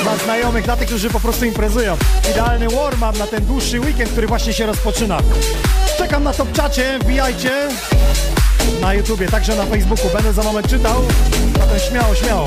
[0.03, 1.98] dla znajomych, dla tych, którzy po prostu imprezują.
[2.31, 5.18] Idealny warm-up na ten dłuższy weekend, który właśnie się rozpoczyna.
[5.98, 7.52] Czekam na topczacie, wbijajcie
[8.81, 10.10] na YouTubie, także na Facebooku.
[10.14, 11.02] Będę za moment czytał,
[11.60, 12.45] zatem śmiało, śmiało.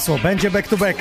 [0.00, 0.98] Hasło, będzie back to back.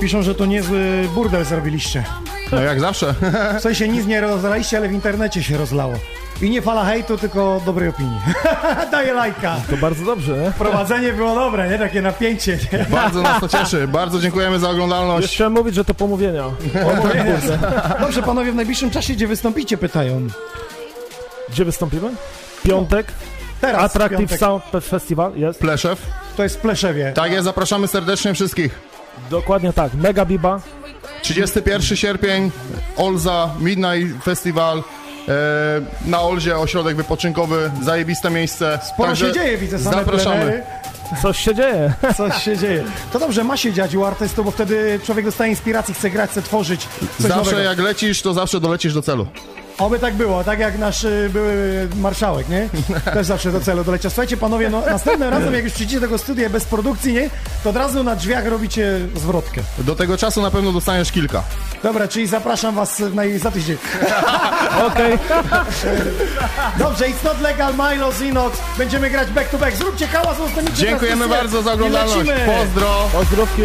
[0.00, 2.04] Piszą, że to niezły burdel zrobiliście.
[2.52, 3.14] No jak zawsze.
[3.58, 5.94] W sensie nic nie rozlaliście, ale w internecie się rozlało.
[6.42, 8.20] I nie fala hejtu, tylko dobrej opinii.
[8.92, 9.56] Daję lajka.
[9.70, 10.52] To bardzo dobrze, nie?
[10.58, 11.78] Prowadzenie było dobre, nie?
[11.78, 12.58] Takie napięcie.
[12.72, 12.86] Nie?
[12.90, 13.88] Bardzo nas to cieszy.
[13.88, 15.22] Bardzo dziękujemy za oglądalność.
[15.22, 16.44] Jeszcze chciałem mówić, że to pomówienia.
[16.72, 17.36] Pomówienia.
[18.00, 20.26] Dobrze, panowie, w najbliższym czasie, gdzie wystąpicie, pytają.
[21.48, 22.10] Gdzie wystąpimy?
[22.62, 23.06] Piątek.
[23.60, 24.38] Teraz, Attractive piątek.
[24.38, 25.60] Sound Festival jest.
[25.60, 26.06] Pleszew.
[26.36, 27.12] To jest w Pleszewie.
[27.14, 28.80] Tak jest, zapraszamy serdecznie wszystkich.
[29.30, 29.94] Dokładnie tak.
[29.94, 30.60] Mega Biba.
[31.22, 32.50] 31 sierpień,
[32.96, 34.82] Olza, Midnight Festival.
[35.28, 35.80] E,
[36.10, 38.78] na Olzie ośrodek wypoczynkowy, zajebiste miejsce.
[38.88, 40.36] Sporo Także się dzieje, widzę, same Zapraszamy.
[40.36, 40.62] plenery.
[41.22, 41.92] Coś się dzieje.
[42.16, 42.84] Coś się dzieje.
[43.12, 46.42] To dobrze, ma się dziać u artystów, bo wtedy człowiek dostaje inspiracji, chce grać, chce
[46.42, 46.88] tworzyć
[47.18, 47.60] coś Zawsze nowego.
[47.60, 49.26] jak lecisz, to zawsze dolecisz do celu.
[49.78, 52.68] Oby tak było, tak jak nasz y, były marszałek, nie?
[53.14, 54.10] Też zawsze do celu doleciał.
[54.10, 57.30] Słuchajcie, panowie, no następnym razem, jak już przyjdziecie do tego studia bez produkcji, nie?
[57.64, 59.60] To od razu na drzwiach robicie zwrotkę.
[59.78, 61.42] Do tego czasu na pewno dostaniesz kilka.
[61.82, 63.76] Dobra, czyli zapraszam was na, za tydzień.
[64.86, 65.18] Okej.
[66.78, 68.58] Dobrze, it's not legal, Milo, Zinox.
[68.78, 69.76] Będziemy grać back to back.
[69.76, 72.30] Zróbcie hałas, zostaniecie Dziękujemy bardzo za oglądalność.
[72.46, 73.08] Pozdro.
[73.12, 73.62] Pozdrówki.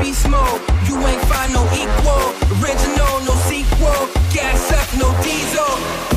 [0.00, 0.60] Beast mode.
[0.88, 2.32] You ain't find no equal.
[2.58, 4.08] Original, no sequel.
[4.32, 6.09] Gas up, no diesel.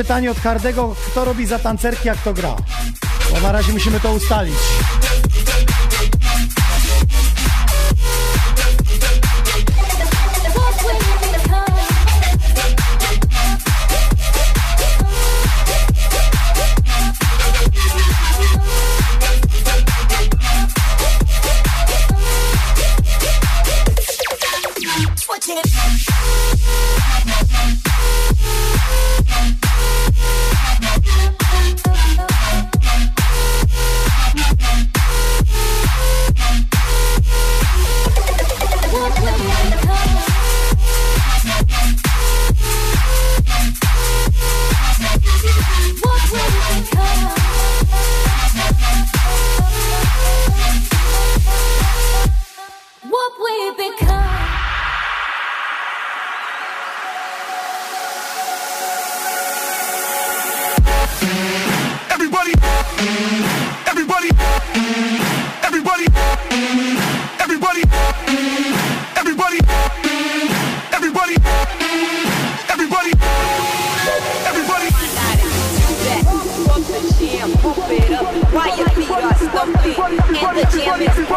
[0.00, 2.56] pytanie od Hardego, kto robi za tancerki, jak to gra.
[3.32, 4.54] Bo na razie musimy to ustalić.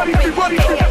[0.05, 0.82] everybody, everybody.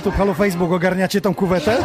[0.00, 1.78] YouTube, halo Facebook, ogarniacie tą kuwetę?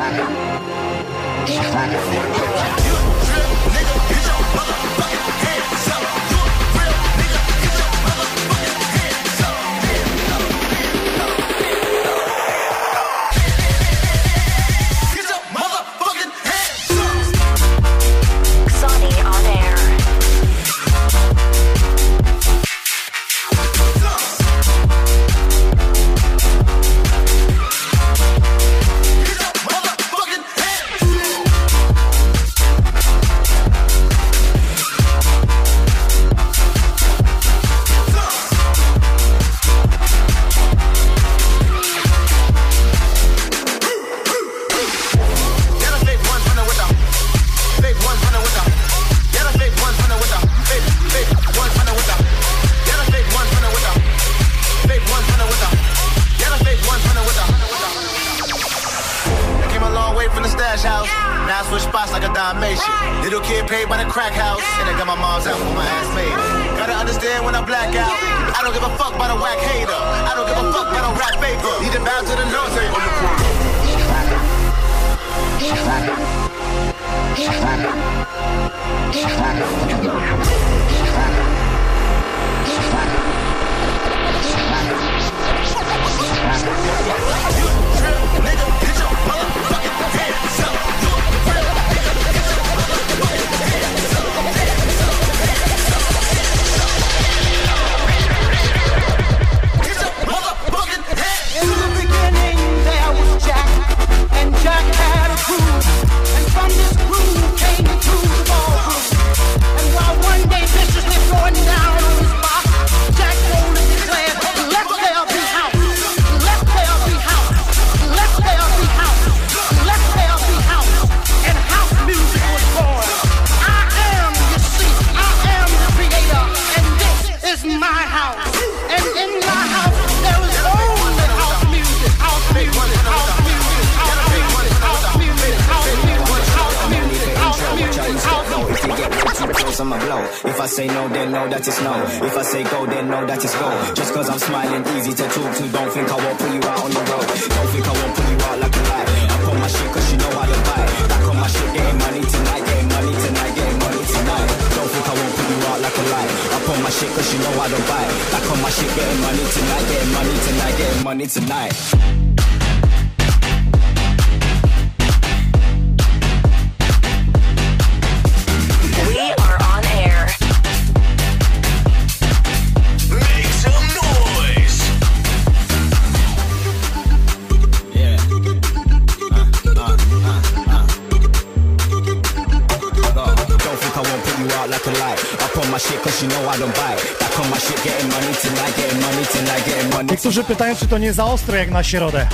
[191.16, 192.28] za ostro jak na środę.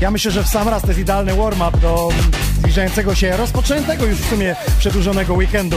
[0.00, 2.08] Ja myślę, że w sam raz to jest idealny warm-up do
[2.58, 5.76] zbliżającego się, rozpoczętego już w sumie przedłużonego weekendu.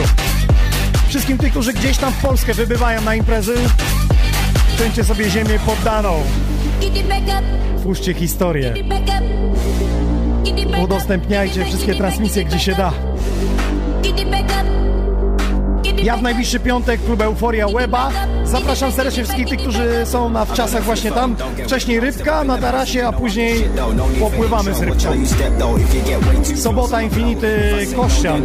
[1.08, 3.54] Wszystkim tych, którzy gdzieś tam w Polskę wybywają na imprezy,
[4.74, 6.22] szczęście sobie ziemię poddaną.
[7.78, 8.74] Twórzcie historię.
[10.82, 12.92] Udostępniajcie wszystkie transmisje, gdzie się da.
[16.02, 18.10] Ja w najbliższy piątek klub Euforia Weba
[18.50, 21.36] Zapraszam serdecznie wszystkich tych, którzy są na wczasach właśnie tam.
[21.64, 23.68] Wcześniej rybka na tarasie, a później
[24.20, 25.12] popływamy z rybką.
[26.56, 28.42] Sobota Infinity Kościan.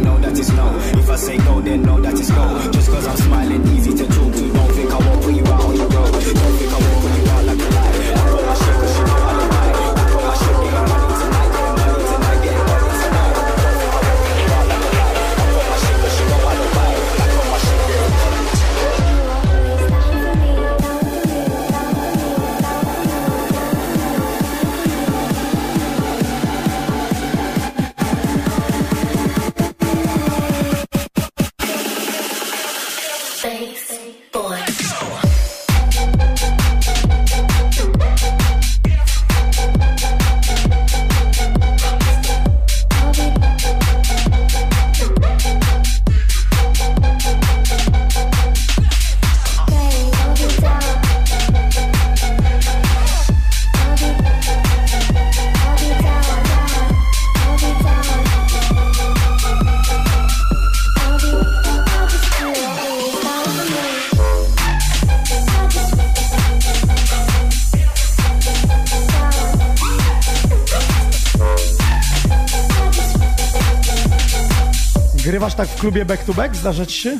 [75.56, 76.56] Tak w klubie back to back?
[76.56, 77.18] Zdarza ci się?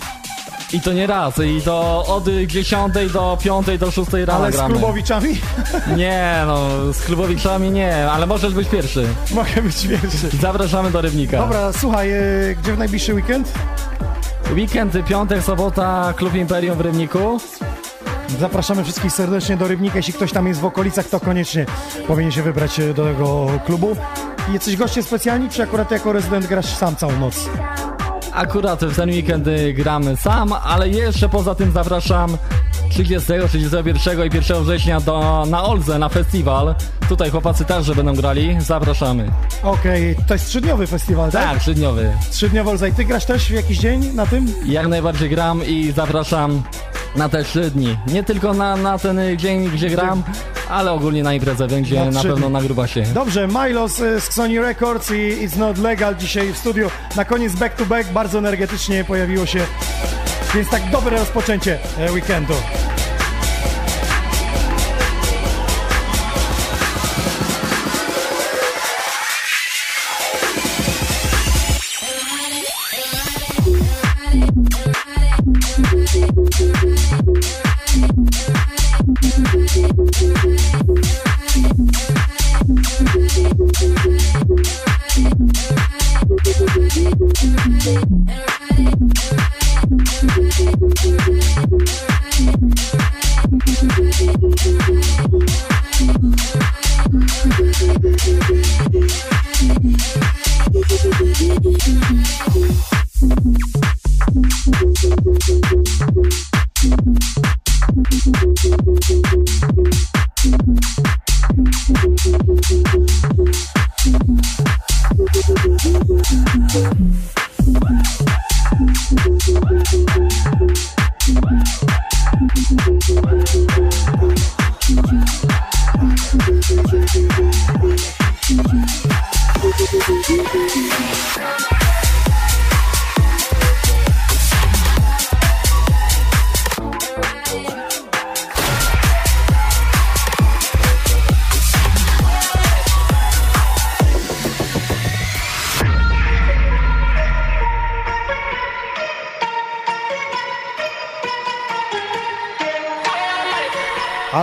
[0.72, 4.56] I to nie raz, i to od 10 do 5 do 6 rano Ale z
[4.56, 4.74] gramy.
[4.74, 5.40] klubowiczami?
[5.96, 9.06] Nie, no, z klubowiczami nie, ale możesz być pierwszy.
[9.30, 10.28] Mogę być pierwszy.
[10.40, 11.38] Zapraszamy do Rybnika.
[11.38, 12.22] Dobra, słuchaj, e,
[12.62, 13.52] gdzie w najbliższy weekend?
[14.54, 17.40] Weekend, piątek, sobota, Klub Imperium w Rybniku.
[18.40, 19.96] Zapraszamy wszystkich serdecznie do Rybnika.
[19.96, 21.66] Jeśli ktoś tam jest w okolicach, to koniecznie
[22.06, 23.96] powinien się wybrać e, do tego klubu.
[24.52, 27.48] Jesteś gościem specjalni, czy akurat jako rezydent grasz sam całą noc?
[28.36, 32.36] Akurat w ten weekend y, gramy sam, ale jeszcze poza tym zapraszam
[32.90, 36.74] 30, 31 i 1 września do, na Olze, na festiwal.
[37.08, 39.30] Tutaj chłopacy także będą grali, zapraszamy.
[39.62, 41.44] Okej, to jest trzydniowy festiwal, tak?
[41.44, 42.12] Tak, trzydniowy.
[42.30, 42.88] Trzydniowy Olza.
[42.88, 44.54] I ty grasz też w jakiś dzień na tym?
[44.66, 46.62] Jak najbardziej gram i zapraszam
[47.16, 47.98] na te trzy dni.
[48.06, 50.22] Nie tylko na, na ten y, dzień, gdzie gram,
[50.68, 52.50] ale ogólnie na imprezę będzie Na na, pewno dni.
[52.52, 53.02] na grubasie.
[53.14, 55.14] Dobrze, Milos e, z Sony Records i
[55.48, 56.90] It's Not Legal dzisiaj w studiu.
[57.16, 59.60] Na koniec back to back, bardzo energetycznie pojawiło się,
[60.54, 62.54] więc tak dobre rozpoczęcie e, weekendu.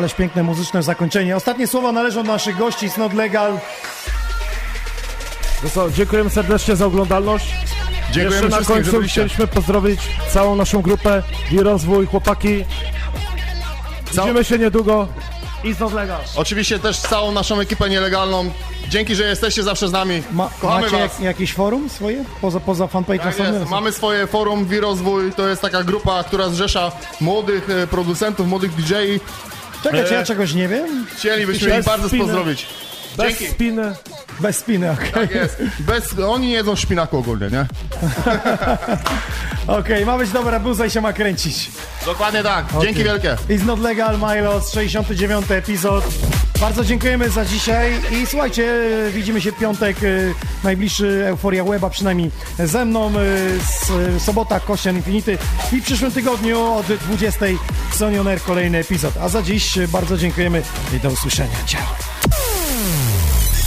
[0.04, 1.36] Ależ piękne muzyczne zakończenie.
[1.36, 3.60] Ostatnie słowa należą do naszych gości z Not Legal.
[5.74, 7.54] Co, dziękujemy serdecznie za oglądalność.
[8.12, 10.00] Dziękujemy Jeszcze na końcu chcieliśmy pozdrowić
[10.34, 12.66] całą naszą grupę i rozwój, chłopaki.
[14.14, 15.08] Widzimy się niedługo
[15.64, 16.22] i z Legal.
[16.36, 18.52] Oczywiście też całą naszą ekipę nielegalną.
[18.90, 20.24] Dzięki, że jesteście zawsze z nami.
[20.32, 21.02] Ma, Kochamy macie was.
[21.02, 22.26] jak, jakieś forum swoje?
[22.42, 23.70] Poza, poza fanpage'a Tak jest.
[23.70, 25.32] Mamy swoje forum Wirozwój.
[25.32, 29.20] To jest taka grupa, która zrzesza młodych e, producentów, młodych DJ-i.
[29.84, 31.06] Czekaj, czy ja czegoś nie wiem?
[31.16, 32.66] Chcielibyśmy ich bardzo pozdrowić.
[33.18, 33.48] Bez Dzięki.
[33.54, 33.96] spiny.
[34.40, 35.12] Bez spiny, okej.
[35.12, 35.58] Tak jest.
[35.80, 37.66] Bez, oni nie jedzą szpinaku ogólnie, nie?
[39.68, 41.72] Okej, ma być dobra buza i się ma kręcić.
[42.06, 42.66] Dokładnie tak.
[42.72, 43.04] Dzięki Okej.
[43.04, 43.38] wielkie.
[43.50, 46.04] It's Not Legal, Milos, 69 epizod.
[46.62, 48.74] Bardzo dziękujemy za dzisiaj i słuchajcie,
[49.14, 50.34] widzimy się w piątek y,
[50.64, 53.12] najbliższy Euforia Weba, przynajmniej ze mną.
[54.16, 55.38] y, sobota Kościan Infinity
[55.72, 57.46] i w przyszłym tygodniu od 20
[57.92, 59.14] w Sony On Air kolejny epizod.
[59.22, 60.62] A za dziś bardzo dziękujemy
[60.98, 61.56] i do usłyszenia.
[61.66, 61.82] Ciao.